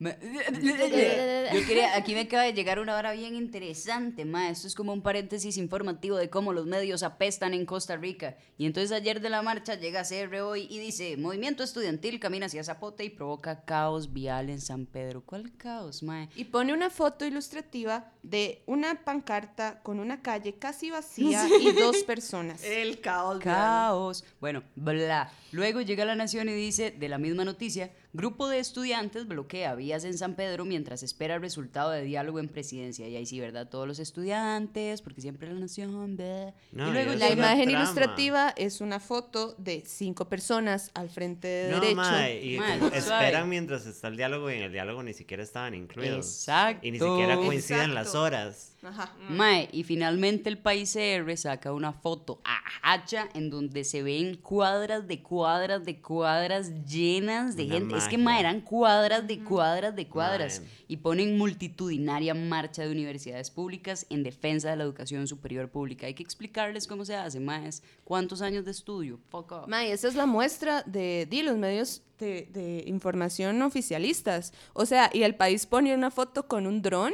[0.00, 4.48] Yo quería, aquí me acaba de llegar una hora bien interesante, ma.
[4.48, 8.36] Esto es como un paréntesis informativo de cómo los medios apestan en Costa Rica.
[8.58, 12.62] Y entonces ayer de la marcha llega CR hoy y dice, movimiento estudiantil camina hacia
[12.62, 15.22] Zapote y provoca caos vial en San Pedro.
[15.24, 16.28] ¿Cuál caos, ma?
[16.36, 22.04] Y pone una foto ilustrativa de una pancarta con una calle casi vacía y dos
[22.04, 22.62] personas.
[22.62, 23.40] El caos.
[23.40, 24.24] Caos.
[24.40, 25.32] Bueno, bla.
[25.50, 30.04] Luego llega la Nación y dice, de la misma noticia, grupo de estudiantes bloquea vías
[30.04, 33.06] en San Pedro mientras espera el resultado de diálogo en presidencia.
[33.08, 33.68] Y ahí sí, ¿verdad?
[33.68, 35.88] Todos los estudiantes, porque siempre la Nación.
[35.88, 37.82] No, y luego La imagen trama.
[37.82, 41.96] ilustrativa es una foto de cinco personas al frente de No, derecho.
[41.96, 42.58] mae, y
[42.92, 46.26] esperan mientras está el diálogo y en el diálogo ni siquiera estaban incluidos.
[46.26, 46.86] Exacto.
[46.86, 48.74] Y ni siquiera coinciden las horas.
[48.82, 49.12] Ajá.
[49.28, 54.36] Mae, y finalmente el país CR saca una foto a hacha en donde se ven
[54.36, 57.96] cuadras de cuadras de cuadras llenas de Una gente.
[57.96, 60.60] Es que mae, eran cuadras de cuadras de cuadras.
[60.60, 60.68] Mae.
[60.88, 66.06] Y ponen multitudinaria marcha de universidades públicas en defensa de la educación superior pública.
[66.06, 67.82] Hay que explicarles cómo se hace, maes.
[68.04, 69.18] ¿Cuántos años de estudio?
[69.28, 69.68] Fuck off.
[69.68, 74.52] Ma, y esa es la muestra de, di, los medios de, de información oficialistas.
[74.72, 77.12] O sea, y el país pone una foto con un dron,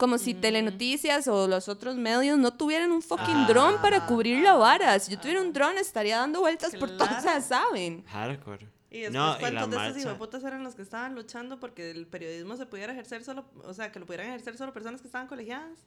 [0.00, 3.46] como si Telenoticias o los otros medios no tuvieran un fucking Ah.
[3.46, 4.98] dron para cubrir la vara.
[4.98, 7.42] Si yo tuviera un dron, estaría dando vueltas por todo, o sea, Claro.
[7.42, 8.02] ¿saben?
[8.06, 8.66] Hardcore.
[8.90, 10.00] Y después, no, y la ¿cuántos de esos marcha.
[10.00, 13.92] hijueputas eran los que estaban luchando porque el periodismo se pudiera ejercer solo, o sea,
[13.92, 15.78] que lo pudieran ejercer solo personas que estaban colegiadas?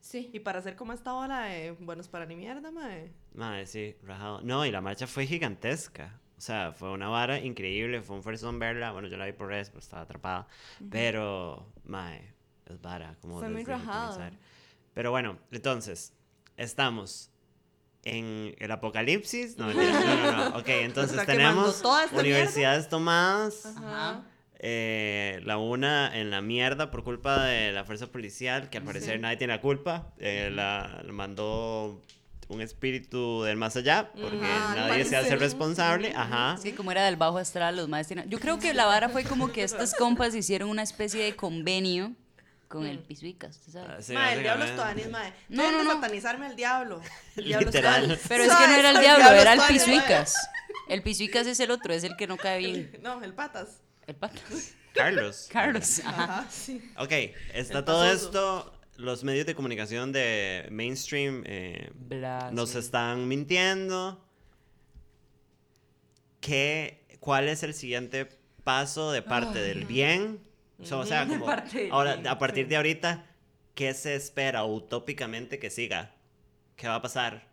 [0.00, 0.30] Sí.
[0.32, 3.12] Y para hacer como esta ola de buenos para ni mierda, mae.
[3.34, 4.40] Mae, sí, rajado.
[4.42, 6.18] No, y la marcha fue gigantesca.
[6.38, 8.00] O sea, fue una vara increíble.
[8.00, 8.92] Fue un first on verla.
[8.92, 10.46] Bueno, yo la vi por redes, pero estaba atrapada.
[10.90, 12.32] Pero, mae,
[12.72, 13.16] es vara.
[13.20, 14.18] Como Fue muy rajado.
[14.94, 16.12] Pero bueno, entonces,
[16.56, 17.30] estamos
[18.02, 19.56] en el apocalipsis.
[19.58, 20.58] No, no, no, no.
[20.58, 23.66] Ok, entonces Está tenemos universidades tomadas.
[23.66, 24.22] Ajá.
[24.58, 29.20] eh, la una en la mierda por culpa de la fuerza policial, que al parecer
[29.20, 30.12] nadie tiene la culpa.
[30.18, 32.02] eh, la, la mandó
[32.48, 36.12] un espíritu del más allá, porque al nadie se hace responsable.
[36.16, 36.54] Ajá.
[36.54, 38.24] Es que como era del bajo astral, los maestros...
[38.28, 42.12] Yo creo que la vara fue como que estos compas hicieron una especie de convenio
[42.70, 43.94] con el pisuica, usted sabe.
[43.94, 45.10] Ah, sí, mae, el diablo es básicamente.
[45.10, 45.32] toanis, mae.
[45.48, 47.00] No, No, no, satanizarme al diablo.
[47.36, 48.04] El diablo es Literal.
[48.04, 48.20] tuanis.
[48.28, 49.96] Pero es que no era el diablo, era el tuanis, mae.
[49.96, 50.34] pisuicas.
[50.88, 52.98] El pisuicas es el otro, es el que no cae bien.
[53.02, 53.80] No, el patas.
[54.06, 54.74] El patas.
[54.94, 55.48] Carlos.
[55.52, 56.00] Carlos.
[56.04, 56.22] Ajá.
[56.24, 56.80] Ajá, sí.
[56.96, 57.10] Ok,
[57.52, 58.26] está El todo pasoso.
[58.26, 58.76] esto.
[58.98, 62.78] Los medios de comunicación de mainstream eh, Bla, nos sí.
[62.78, 64.24] están mintiendo.
[66.40, 68.26] ¿Qué, ¿Cuál es el siguiente
[68.64, 70.40] paso de parte del bien?
[70.80, 71.46] O sea, o sea, como,
[71.90, 73.26] ahora, a partir de ahorita,
[73.74, 76.14] ¿qué se espera utópicamente que siga?
[76.76, 77.48] ¿Qué va a pasar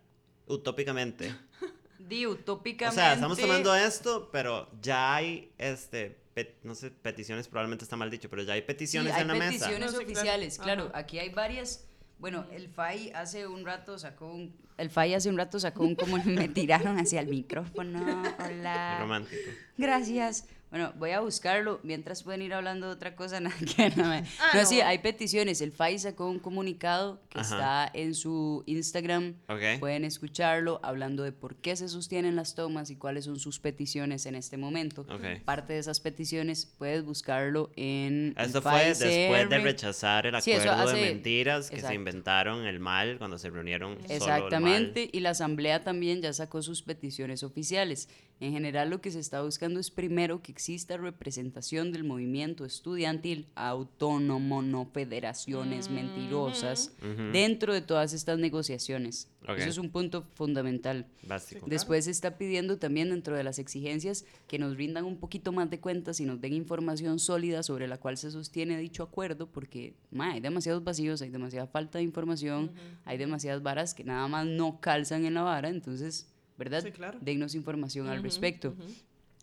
[0.46, 1.34] utópicamente?
[2.00, 2.96] Di O utópicamente.
[3.02, 6.18] sea, estamos tomando esto, pero ya hay, este,
[6.64, 9.34] no sé, peticiones, probablemente está mal dicho, pero ya hay peticiones Sí, hay en la
[9.36, 9.52] mesa.
[9.52, 10.12] peticiones No, sí, claro.
[10.20, 10.84] oficiales, claro.
[10.90, 11.00] Ajá.
[11.00, 11.84] Aquí hay varias.
[12.20, 14.56] Bueno, el FAI hace un rato sacó un.
[14.78, 18.24] El FAI hace un rato sacó un como me tiraron hacia el micrófono.
[18.38, 18.98] Qué Hola.
[19.02, 19.50] romántico.
[19.78, 20.46] Gracias.
[20.70, 23.40] Bueno, voy a buscarlo mientras pueden ir hablando de otra cosa.
[23.40, 24.66] Nada que no, me- Ah, no, no.
[24.68, 25.62] sí, hay peticiones.
[25.62, 27.56] El FAI sacó un comunicado que Ajá.
[27.86, 29.36] está en su Instagram.
[29.48, 29.80] Ok.
[29.80, 34.26] Pueden escucharlo hablando de por qué se sostienen las tomas y cuáles son sus peticiones
[34.26, 35.02] en este momento.
[35.10, 35.42] Ok.
[35.46, 38.34] Parte de esas peticiones puedes buscarlo en.
[38.38, 41.92] el Esto fue después de rechazar el Sí, eso acuerdo de mentiras que exacto.
[41.94, 46.34] se inventaron el mal cuando se reunieron solo el Exactamente, y la asamblea también ya
[46.34, 48.10] sacó sus peticiones oficiales.
[48.40, 53.48] En general lo que se está buscando es primero que exista representación del movimiento estudiantil
[53.56, 57.32] autónomo, no federaciones mentirosas, Ujú.
[57.32, 59.28] dentro de todas estas negociaciones.
[59.48, 59.58] Ok.
[59.60, 61.08] Eso es un punto fundamental.
[61.24, 61.66] Básico.
[61.68, 65.70] Después se está pidiendo también dentro de las exigencias que nos rindan un poquito más
[65.70, 69.94] de cuentas y nos den información sólida sobre la cual se sostiene dicho acuerdo, porque
[70.12, 72.72] ma, hay demasiados vacíos, hay demasiada falta de información,
[73.06, 76.28] hay demasiadas varas que nada más no calzan en la vara, entonces,
[76.58, 76.84] ¿verdad?
[76.84, 77.20] Sí, claro.
[77.22, 78.76] Dennos información al respecto.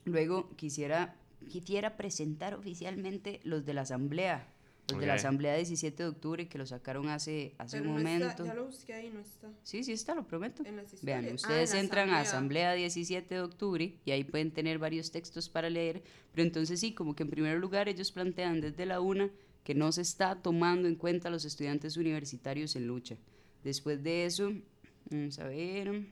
[0.04, 1.16] Luego quisiera,
[1.48, 4.48] quisiera presentar oficialmente los de la asamblea.
[4.90, 8.44] Los de la asamblea 17 de octubre que lo sacaron hace, hace un momento.
[8.54, 9.48] lo busqué ahí, no está.
[9.62, 10.62] Sí, sí está, lo prometo.
[10.66, 11.44] En las Vean, historias.
[11.44, 12.72] Ah, ustedes en entran a asamblea.
[12.72, 16.02] Asamblea 17 de octubre y ahí pueden tener varios textos para leer,
[16.32, 19.30] pero entonces sí, como que en primer lugar ellos plantean desde la una
[19.64, 23.16] que no se está tomando en cuenta a los estudiantes universitarios en lucha.
[23.64, 24.52] Después de eso,
[25.10, 26.06] vamos a ver,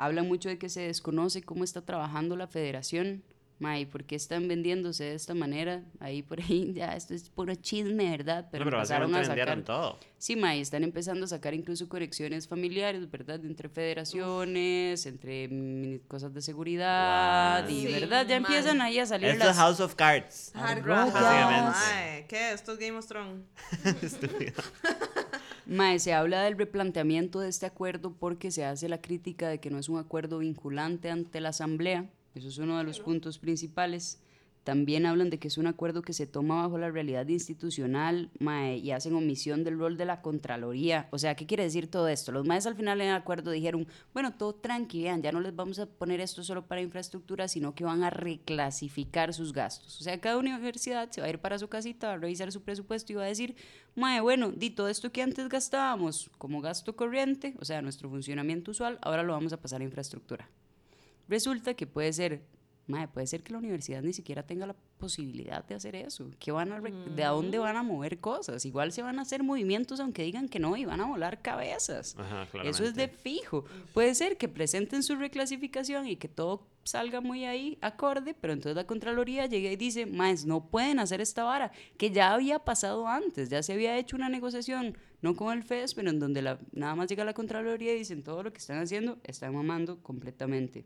[0.00, 3.22] hablan mucho de que se desconoce cómo está trabajando la federación.
[3.58, 5.82] May, ¿por qué están vendiéndose de esta manera?
[6.00, 8.48] Ahí por ahí, ya, esto es puro chisme, ¿verdad?
[8.50, 9.76] Pero, Pero, pero empezaron a básicamente vendieron sacar...
[9.76, 9.98] todo.
[10.16, 13.44] Sí, May, están empezando a sacar incluso conexiones familiares, ¿verdad?
[13.44, 17.70] Entre federaciones, entre mm, cosas de seguridad, Guau.
[17.70, 18.26] y Sí, ¿verdad?
[18.26, 18.50] Ya man.
[18.50, 19.56] empiezan ahí a salir Esto es las...
[19.58, 20.52] House of Cards.
[20.54, 20.82] Hard.
[20.86, 21.78] Básicamente.
[21.78, 22.52] Mae, ¿Qué?
[22.52, 23.44] Esto es Game of Thrones.
[25.70, 29.70] Mae, se habla del replanteamiento de este acuerdo porque se hace la crítica de que
[29.70, 32.10] no es un acuerdo vinculante ante la Asamblea.
[32.34, 34.20] Eso es uno de los puntos principales.
[34.70, 38.76] También hablan de que es un acuerdo que se toma bajo la realidad institucional mae,
[38.76, 41.08] y hacen omisión del rol de la Contraloría.
[41.10, 42.30] O sea, ¿qué quiere decir todo esto?
[42.30, 45.56] Los maes al final en el acuerdo dijeron, bueno, todo tranqui, vean, ya no les
[45.56, 50.00] vamos a poner esto solo para infraestructura, sino que van a reclasificar sus gastos.
[50.00, 52.62] O sea, cada universidad se va a ir para su casita, va a revisar su
[52.62, 53.56] presupuesto y va a decir,
[53.96, 58.70] mae, bueno, di todo esto que antes gastábamos como gasto corriente, o sea, nuestro funcionamiento
[58.70, 60.48] usual, ahora lo vamos a pasar a infraestructura.
[61.28, 62.44] Resulta que puede ser,
[62.90, 66.28] mae, puede ser que la universidad ni siquiera tenga la posibilidad de hacer eso.
[66.38, 68.64] ¿Qué van a rec- ¿De dónde van a mover cosas?
[68.66, 72.16] Igual se van a hacer movimientos aunque digan que no y van a volar cabezas.
[72.18, 73.64] Ajá, Eso es de fijo.
[73.94, 78.74] Puede ser que presenten su reclasificación y que todo salga muy ahí acorde, pero entonces
[78.74, 83.06] la Contraloría llega y dice, más no pueden hacer esta vara, que ya había pasado
[83.06, 86.58] antes, ya se había hecho una negociación, no con el FES, pero en donde la-
[86.72, 90.84] nada más llega la Contraloría y dicen todo lo que están haciendo, están mamando completamente.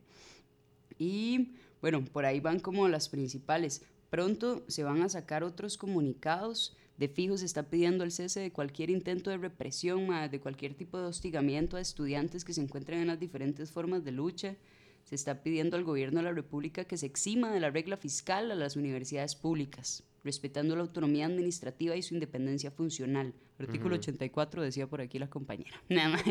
[0.98, 1.52] Y
[1.84, 3.82] bueno, por ahí van como las principales.
[4.08, 6.74] Pronto se van a sacar otros comunicados.
[6.96, 10.98] De fijo se está pidiendo el cese de cualquier intento de represión, de cualquier tipo
[10.98, 14.56] de hostigamiento a estudiantes que se encuentren en las diferentes formas de lucha.
[15.02, 18.50] Se está pidiendo al gobierno de la República que se exima de la regla fiscal
[18.50, 23.34] a las universidades públicas, respetando la autonomía administrativa y su independencia funcional.
[23.58, 25.82] Artículo 84 decía por aquí la compañera.
[25.90, 26.22] Nada más.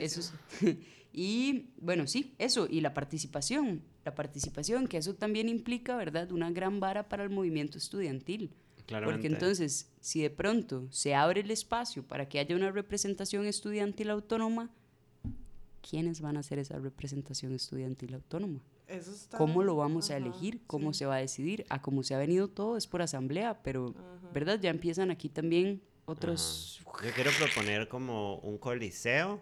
[0.00, 0.32] Eso es-
[1.12, 6.50] y bueno, sí, eso, y la participación, la participación, que eso también implica, ¿verdad?, una
[6.50, 8.52] gran vara para el movimiento estudiantil.
[8.86, 9.22] Claramente.
[9.22, 14.10] Porque entonces, si de pronto se abre el espacio para que haya una representación estudiantil
[14.10, 14.70] autónoma,
[15.88, 18.60] ¿quiénes van a hacer esa representación estudiantil autónoma?
[18.86, 19.38] Eso está...
[19.38, 20.60] ¿Cómo lo vamos a Ajá, elegir?
[20.66, 20.98] ¿Cómo sí.
[20.98, 21.64] se va a decidir?
[21.70, 23.94] A cómo se ha venido todo es por asamblea, pero,
[24.34, 24.60] ¿verdad?
[24.60, 26.82] Ya empiezan aquí también otros...
[27.02, 29.40] Yo quiero proponer como un coliseo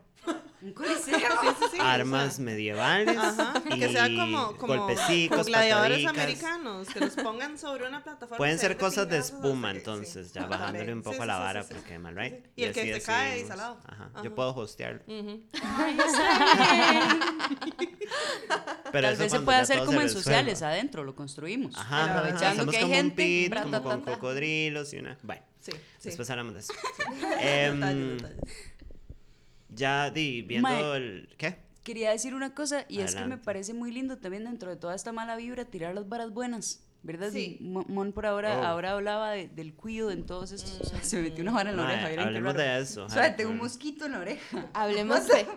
[0.62, 1.18] Un coliseo.
[1.42, 5.44] Sí, sí, sí, o sea, armas medievales Ajá, y que sea como, como, golpecicos, como
[5.48, 8.36] gladiadores americanos, que los pongan sobre una plataforma.
[8.36, 10.34] Pueden y se ser cosas de espuma, entonces, sí.
[10.34, 11.74] ya bajándole un poco Sí, a la vara, sí, sí.
[11.74, 12.34] porque mal, right?
[12.44, 12.50] Sí.
[12.56, 13.48] Y el que se cae decidimos.
[13.56, 13.78] salado.
[13.86, 14.10] Ajá.
[14.14, 14.22] Ajá.
[14.22, 15.02] Yo puedo hostear.
[15.06, 15.42] Ujú.
[18.92, 21.74] Pero Tal eso vez se puede hacer como en sociales, adentro, lo construimos.
[21.76, 23.50] Ajá, Aprovechando que hay gente.
[23.62, 25.18] como con cocodrilos y una...
[25.22, 25.78] Bueno, Sí, sí.
[26.08, 26.72] después hablamos de eso.
[29.74, 30.96] Ya di, viendo Mae.
[30.96, 31.28] el...
[31.38, 31.56] ¿Qué?
[31.82, 33.44] Quería decir una cosa y es que me Adelante.
[33.44, 36.84] parece muy lindo también dentro de toda esta mala vibra tirar las varas buenas.
[37.04, 37.30] ¿Verdad?
[37.32, 37.56] Sí.
[37.60, 38.64] Mo- Mon por ahora, Oh.
[38.64, 40.80] ahora hablaba de- del cuido en todos estos.
[40.80, 42.08] o sea, se me metió una vara en la Mae, oreja.
[42.10, 43.04] ¿vieron qué hablemos de eso.
[43.06, 44.70] O sea, tengo un mosquito en la oreja.
[44.72, 45.44] Hablemos de...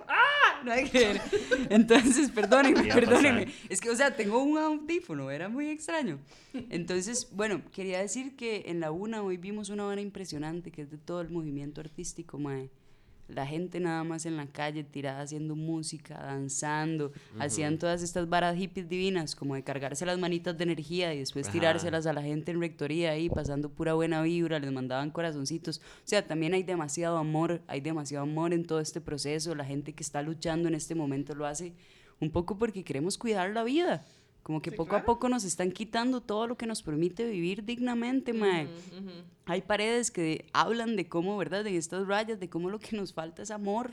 [0.64, 1.22] No hay que ver.
[1.70, 3.54] Entonces, perdónenme, perdónenme.
[3.70, 6.18] Es que, o sea, tengo un audífono, era muy extraño.
[6.72, 10.90] Entonces, bueno, quería decir que en la UNA hoy vimos una hora impresionante que es
[10.90, 12.72] de todo el movimiento artístico, mae.
[13.28, 18.56] La gente nada más en la calle tirada haciendo música, danzando, hacían todas estas varas
[18.56, 21.54] hippies divinas, como de cargarse las manitas de energía y después Ajá.
[21.54, 25.80] tirárselas a la gente en rectoría ahí, pasando pura buena vibra, les mandaban corazoncitos.
[25.80, 29.56] O sea, también hay demasiado amor, hay demasiado amor en todo este proceso.
[29.56, 31.74] La gente que está luchando en este momento lo hace
[32.20, 34.06] un poco porque queremos cuidar la vida.
[34.46, 35.02] Como que Sí, poco claro.
[35.02, 38.68] a poco nos están quitando todo lo que nos permite vivir dignamente, mae.
[39.46, 41.66] Hay paredes que hablan de cómo, ¿verdad?
[41.66, 43.90] En estas rayas, de cómo lo que nos falta es amor.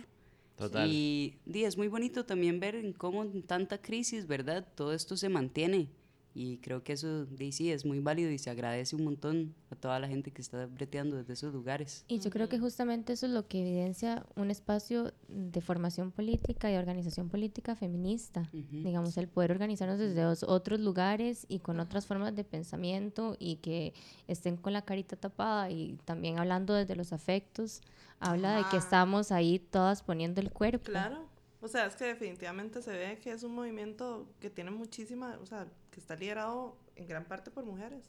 [0.56, 0.90] Total.
[0.92, 4.68] Y, di, es muy bonito también ver en cómo en tanta crisis, ¿verdad?
[4.74, 5.88] Todo esto se mantiene.
[6.34, 9.98] Y creo que eso, sí, es muy válido y se agradece un montón a toda
[10.00, 12.04] la gente que está breteando desde esos lugares.
[12.08, 16.72] Y yo creo que justamente eso es lo que evidencia un espacio de formación política
[16.72, 18.48] y organización política feminista.
[18.52, 23.56] Digamos, el poder organizarnos desde os- otros lugares y con otras formas de pensamiento y
[23.56, 23.92] que
[24.26, 27.80] estén con la carita tapada y también hablando desde los afectos,
[28.20, 28.78] habla de que Ajá.
[28.78, 30.84] estamos ahí todas poniendo el cuerpo.
[30.86, 31.30] Claro.
[31.62, 35.46] O sea, es que definitivamente se ve que es un movimiento que tiene muchísima, o
[35.46, 38.04] sea, que está liderado en gran parte por mujeres.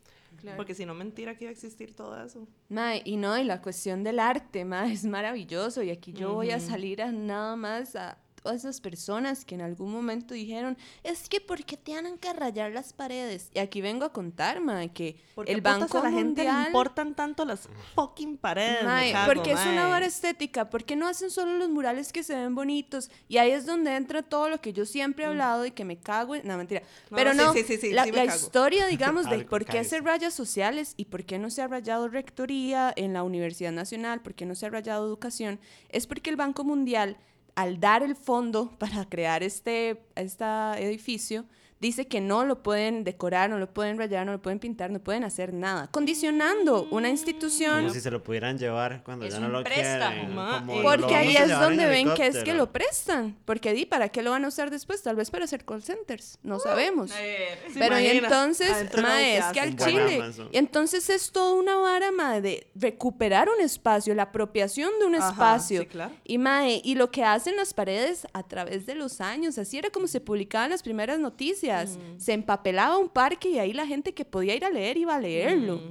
[0.56, 2.47] Porque si no, mentira que iba a existir todo eso.
[2.70, 5.84] Mae, y no, y la cuestión del arte, mae, es maravilloso.
[5.84, 9.62] Y aquí yo voy a salir a nada más a todas esas personas que en
[9.62, 13.50] algún momento dijeron, es que ¿por qué tienen que rayar las paredes?
[13.54, 16.68] Y aquí vengo a contar, mae, que Porque el Banco a la gente le Mundial...
[16.68, 18.84] importan tanto las fucking paredes.
[18.84, 22.36] Mae, cago, porque es una vara estética, porque no hacen solo los murales que se
[22.36, 25.72] ven bonitos y ahí es donde entra todo lo que yo siempre he hablado y
[25.72, 26.46] que me cago en...
[26.46, 26.82] No, mentira.
[27.10, 30.34] No, Pero no, sí, sí, sí, la, la historia, digamos, de por qué hacer rayas
[30.34, 34.46] sociales y por qué no se ha rayado rectoría en la Universidad Nacional, por qué
[34.46, 37.18] no se ha rayado educación, es porque el Banco Mundial,
[37.56, 40.45] al dar el fondo para crear este, este
[40.80, 41.45] edificio,
[41.84, 44.99] dice que no lo pueden decorar, no lo pueden rayar, no lo pueden pintar, no
[44.99, 49.39] pueden hacer nada, condicionando una institución Como si se lo pudieran llevar cuando Es ya
[49.41, 50.13] no lo préstamo.
[50.15, 50.69] quieren.
[50.69, 53.36] Eh, lo Porque ahí es donde ven que es que lo prestan.
[53.45, 55.03] Porque di, ¿para qué lo van a usar después?
[55.03, 56.39] Tal vez para hacer call centers.
[56.41, 57.11] No sabemos.
[57.11, 58.69] ¿Se Pero y entonces,
[59.01, 60.23] mae, es que al Chile.
[60.51, 65.15] Y entonces es toda una vara, mae, de recuperar un espacio, la apropiación de un
[65.15, 65.81] Ajá, espacio.
[65.81, 66.13] sí, claro.
[66.23, 69.89] Y mae, y lo que hacen las paredes a través de los años, así era
[69.89, 71.72] como se publicaban las primeras noticias.
[72.17, 75.19] Se empapelaba un parque y ahí la gente que podía ir a leer iba a
[75.19, 75.82] leerlo.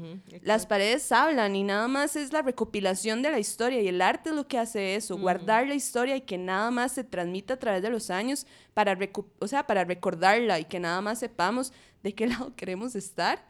[0.42, 4.30] Las paredes hablan y nada más es la recopilación de la historia y el arte
[4.30, 7.58] es lo que hace eso, guardar la historia y que nada más se transmita a
[7.58, 8.98] través de los años para,
[9.38, 11.72] o sea, para recordarla y que nada más sepamos
[12.02, 13.46] de qué lado queremos estar.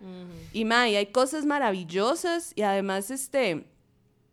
[0.52, 3.66] Y May, hay cosas maravillosas y además este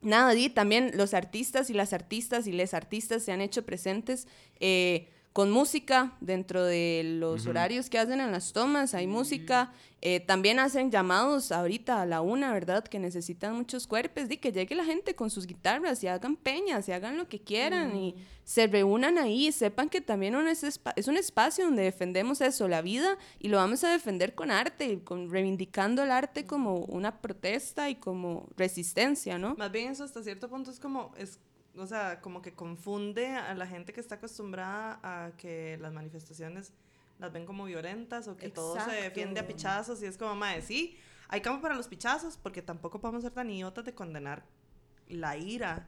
[0.02, 4.28] nada, di, también los artistas y las artistas y les artistas se han hecho presentes
[4.60, 9.72] eh, con música dentro de los horarios que hacen en las tomas, hay música,
[10.02, 12.84] eh, también hacen llamados ahorita a la una, ¿verdad?
[12.84, 16.90] Que necesitan muchos cuerpos, di que llegue la gente con sus guitarras y hagan peñas
[16.90, 20.80] y hagan lo que quieran y se reúnan ahí y sepan que también un es,
[21.08, 24.98] un espacio donde defendemos eso, la vida, y lo vamos a defender con arte, y
[24.98, 29.54] con, reivindicando el arte como una protesta y como resistencia, ¿no?
[29.56, 31.40] Más bien eso hasta cierto punto es como, es,
[31.76, 36.74] o sea, como que confunde a la gente que está acostumbrada a que las manifestaciones
[37.20, 40.62] las ven como violentas o que todo se defiende a pichazos y es como, mae,
[40.62, 40.98] sí,
[41.28, 44.44] hay campo para los pichazos porque tampoco podemos ser tan idiotas de condenar
[45.08, 45.88] la ira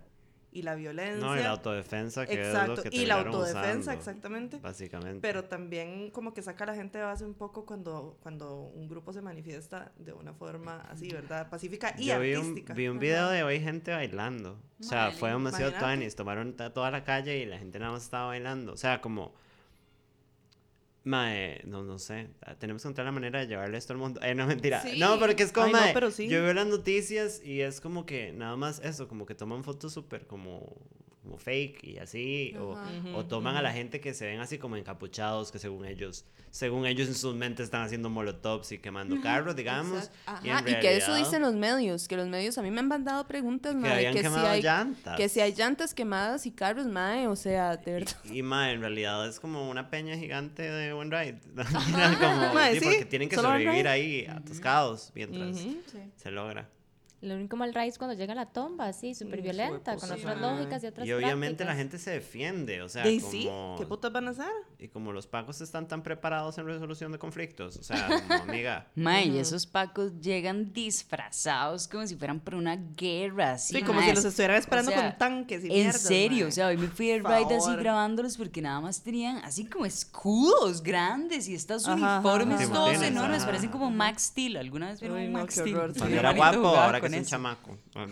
[0.51, 1.25] y la violencia.
[1.25, 4.57] No, y la autodefensa, que Exacto, es lo que y la autodefensa, usando, exactamente.
[4.59, 5.19] Básicamente.
[5.21, 8.87] Pero también como que saca a la gente de base un poco cuando, cuando un
[8.87, 11.49] grupo se manifiesta de una forma así, ¿verdad?
[11.49, 12.73] Pacífica y Yo vi un, artística.
[12.73, 13.01] vi un Ajá.
[13.01, 14.59] video de hoy gente bailando.
[14.79, 16.15] O sea, fue demasiado tuanis.
[16.15, 18.73] Tomaron toda la calle y la gente nada más estaba bailando.
[18.73, 19.33] O sea, como...
[21.03, 22.29] Mae, no, no sé.
[22.45, 24.19] ah, Tenemos que encontrar la manera de llevarle esto al mundo.
[24.21, 24.81] Eh, no, mentira.
[24.83, 24.99] Sí.
[24.99, 26.27] No, porque es como, Ay, no, mae, pero sí.
[26.27, 29.93] yo veo las noticias y es como que nada más eso, como que toman fotos
[29.93, 30.77] súper como
[31.21, 32.75] como fake y así, o,
[33.13, 36.87] o toman a la gente que se ven así como encapuchados, que según ellos, según
[36.87, 40.09] ellos en sus mentes están haciendo molotovs y quemando carros, digamos.
[40.25, 42.71] Ajá, y, en y que eso realidad dicen los medios, que los medios a mí
[42.71, 45.17] me han mandado preguntas, que mae, habían que, si hay, llantas.
[45.17, 48.17] que si hay llantas quemadas y carros, mae, o sea, de verdad.
[48.23, 51.39] Y, y, ma, en realidad es como una peña gigante de One Ride.
[52.19, 55.81] como, Ma, sí, sí, porque tienen que sobrevivir ahí atascados mientras Ujú.
[56.15, 56.67] se logra.
[57.21, 60.87] Lo único mal raíz cuando llega la tomba, así, súper violenta, con otras lógicas y
[60.87, 61.77] otras Y obviamente la prácticas.
[61.77, 63.31] gente se defiende, o sea, De como...
[63.31, 64.51] sí, ¿qué putas van a hacer?
[64.79, 68.87] Y como los pacos están tan preparados en resolución de conflictos, o sea, como amiga,
[68.95, 73.75] Mae, y esos pacos llegan disfrazados como si fueran por una guerra, así.
[73.75, 74.09] Sí, como mae.
[74.09, 76.49] si los estuvieran esperando O sea, con tanques y En mierdas, serio, mae.
[76.49, 79.85] o sea, hoy me fui de ride así grabándolos porque nada más tenían así como
[79.85, 82.73] escudos grandes y estos Ajá, uniformes ajá.
[82.73, 84.57] todos enormes, parecen como Max Steel.
[84.57, 85.75] ¿Alguna vez vieron Uy, un no, Max Steel?
[85.97, 87.29] cuando era guapo, ahora que con es un eso.
[87.29, 87.77] chamaco.
[87.95, 88.07] Ah.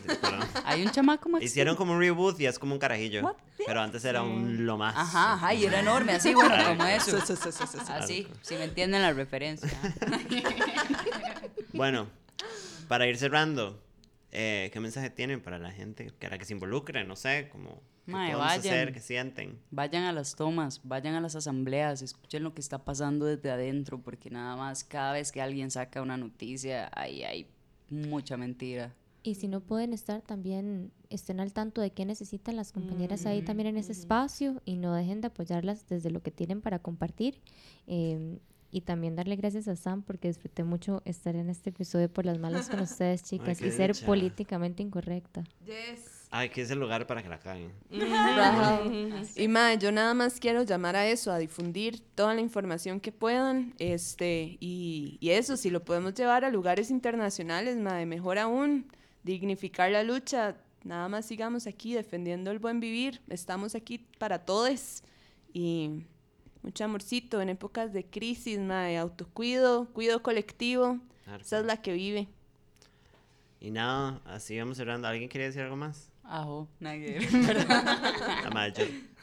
[0.66, 3.36] Hay un chamaco Max Hicieron como un reboot y es como un carajillo, What
[3.66, 4.96] pero antes era un lo más.
[4.96, 7.20] Ajá, ajá, y era enorme, así, bueno, como eso.
[7.20, 7.92] Sí, sí, sí, sí, sí, sí.
[7.92, 9.70] Así, si me entienden la referencia.
[11.74, 12.08] Bueno,
[12.88, 13.82] para ir cerrando,
[14.32, 17.04] eh, ¿qué mensaje tienen para la gente que, a la que se involucre?
[17.06, 18.60] No sé, como ¿qué podemos vayan.
[18.60, 18.94] hacer?
[18.94, 19.60] ¿Qué sienten?
[19.72, 24.02] Vayan a las tomas, vayan a las asambleas, escuchen lo que está pasando desde adentro,
[24.02, 27.48] porque nada más cada vez que alguien saca una noticia, ahí hay
[27.90, 28.94] mucha mentira.
[29.22, 33.42] Y si no pueden estar, también estén al tanto de qué necesitan las compañeras ahí
[33.42, 37.42] también en ese espacio y no dejen de apoyarlas desde lo que tienen para compartir.
[37.86, 38.40] Eh,
[38.72, 42.40] y también darle gracias a Sam porque disfruté mucho estar en este episodio por las
[42.40, 44.06] malas con ustedes, chicas, y ser dicha.
[44.06, 45.44] políticamente incorrecta.
[45.66, 46.19] Yes.
[46.32, 47.74] Ay, que es el lugar para que la caguen.
[49.36, 53.12] Y mae, yo nada más quiero llamar a eso, a difundir toda la información que
[53.12, 58.92] puedan, este, y, y eso, si lo podemos llevar a lugares internacionales, mae, mejor aún,
[59.24, 65.04] dignificar la lucha, nada más sigamos aquí defendiendo el buen vivir, estamos aquí para todos,
[65.52, 66.04] y
[66.62, 71.00] mucho amorcito en épocas de crisis, mae, autocuido, cuido colectivo,
[71.42, 72.28] esa es la que vive.
[73.60, 75.08] Y nada, así vamos cerrando.
[75.08, 76.09] ¿Alguien quiere decir algo más?
[76.32, 77.20] Ajo, nadie.
[78.44, 78.74] La madre,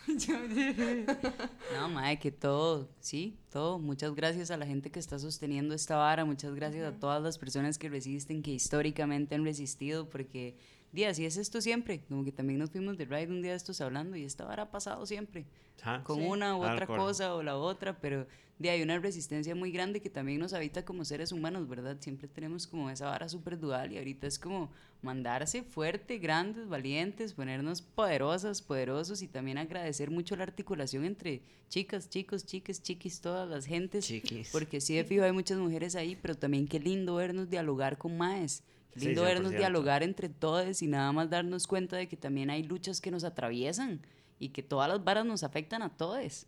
[0.08, 0.36] yo-
[1.74, 3.78] No, madre, que todo, sí, todo.
[3.78, 7.38] Muchas gracias a la gente que está sosteniendo esta vara, muchas gracias a todas las
[7.38, 10.56] personas que resisten, que históricamente han resistido, porque,
[10.92, 12.02] día, así es esto siempre.
[12.08, 14.64] Como que también nos fuimos de ride un día de estos hablando y esta vara
[14.64, 15.44] ha pasado siempre,
[15.82, 16.02] Ajá.
[16.02, 16.98] con una u otra Hardcore.
[16.98, 18.26] cosa o la otra, pero
[18.58, 21.98] de hay una resistencia muy grande que también nos habita como seres humanos, ¿verdad?
[22.00, 24.70] Siempre tenemos como esa vara súper dual y ahorita es como
[25.02, 32.08] mandarse fuerte, grandes, valientes, ponernos poderosas, poderosos y también agradecer mucho la articulación entre chicas,
[32.08, 34.06] chicos, chiques, chiquis, todas las gentes.
[34.06, 34.48] Chiquis.
[34.52, 38.16] Porque sí, de fijo, hay muchas mujeres ahí, pero también qué lindo vernos dialogar con
[38.16, 38.62] maes.
[38.92, 39.58] Qué Sí, lindo vernos 100%.
[39.58, 43.24] dialogar entre todos y nada más darnos cuenta de que también hay luchas que nos
[43.24, 44.00] atraviesan
[44.38, 46.46] y que todas las varas nos afectan a todos.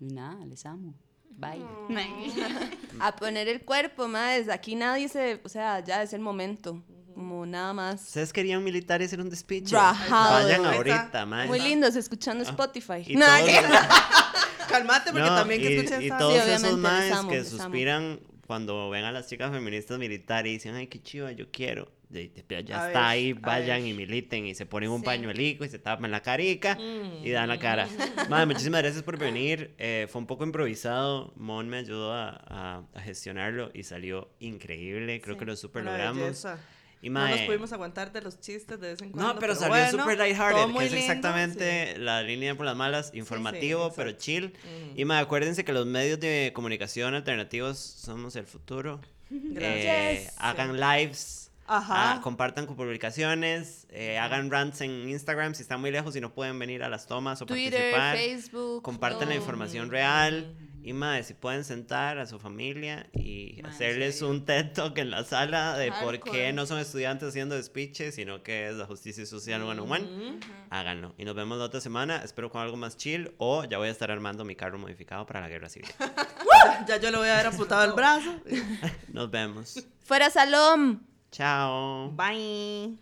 [0.00, 0.94] Y nada, les amo.
[1.36, 1.62] Bye.
[3.00, 6.82] A poner el cuerpo, mae, desde aquí nadie se, o sea, ya es el momento,
[7.14, 8.02] como nada más.
[8.02, 9.74] ¿Ustedes querían militares hacer un despiche?
[9.74, 10.44] Rajado.
[10.44, 11.48] Vayan ahorita, man.
[11.48, 13.02] Muy lindos escuchando Spotify.
[13.06, 13.70] Y No, todos que- los-
[14.68, 18.88] Cálmate, porque No, también que y, escuchen y todos Sí, esos maes que suspiran cuando
[18.90, 21.90] ven a las chicas feministas militares y dicen, ay, qué chiva, yo quiero.
[22.14, 23.90] Ya A está ver, ahí, vayan ver.
[23.90, 25.04] y militen y se ponen un Sí.
[25.04, 26.78] pañuelico y se tapan la carica
[27.22, 27.86] y dan la cara.
[27.86, 28.30] Mm.
[28.30, 29.74] Madre, muchísimas gracias por venir.
[29.78, 31.32] Eh, fue un poco improvisado.
[31.36, 35.20] Mon me ayudó a, a- a gestionarlo y salió increíble.
[35.20, 36.22] Creo que lo super logramos.
[36.22, 36.58] belleza.
[37.02, 39.34] Y No nos mae, pudimos aguantar de los chistes de vez en cuando.
[39.34, 42.00] no, pero salió bueno, super lighthearted, que es lindo, exactamente sí.
[42.00, 44.24] la línea por las malas, informativo, pero exacto.
[44.24, 44.44] chill.
[44.46, 44.92] Ujú.
[45.00, 49.00] Y ma, acuérdense que los medios de comunicación alternativos somos el futuro.
[49.30, 50.34] Eh, Gracias.
[50.38, 51.43] hagan lives.
[51.66, 52.12] Ajá.
[52.14, 56.34] ah, compartan con publicaciones, eh, hagan rants en Instagram si están muy lejos y no
[56.34, 58.16] pueden venir a las tomas o Twitter, participar.
[58.16, 58.82] Facebook.
[58.82, 60.54] Compartan la información real.
[60.86, 64.28] Y madre, si pueden sentar a su familia y Ma, en hacerles serio.
[64.34, 66.52] un TED Talk en la sala de por qué Hardcore.
[66.52, 71.14] no son estudiantes haciendo speeches, sino que es la justicia social one on one, háganlo.
[71.16, 73.92] Y nos vemos la otra semana, espero con algo más chill o ya voy a
[73.92, 75.88] estar armando mi carro modificado para la guerra civil.
[76.86, 78.34] Ya yo le voy a haber amputado el brazo.
[79.08, 79.86] Nos vemos.
[80.02, 81.00] Fuera Salom.
[81.34, 82.12] Chao.
[82.14, 82.94] Bye.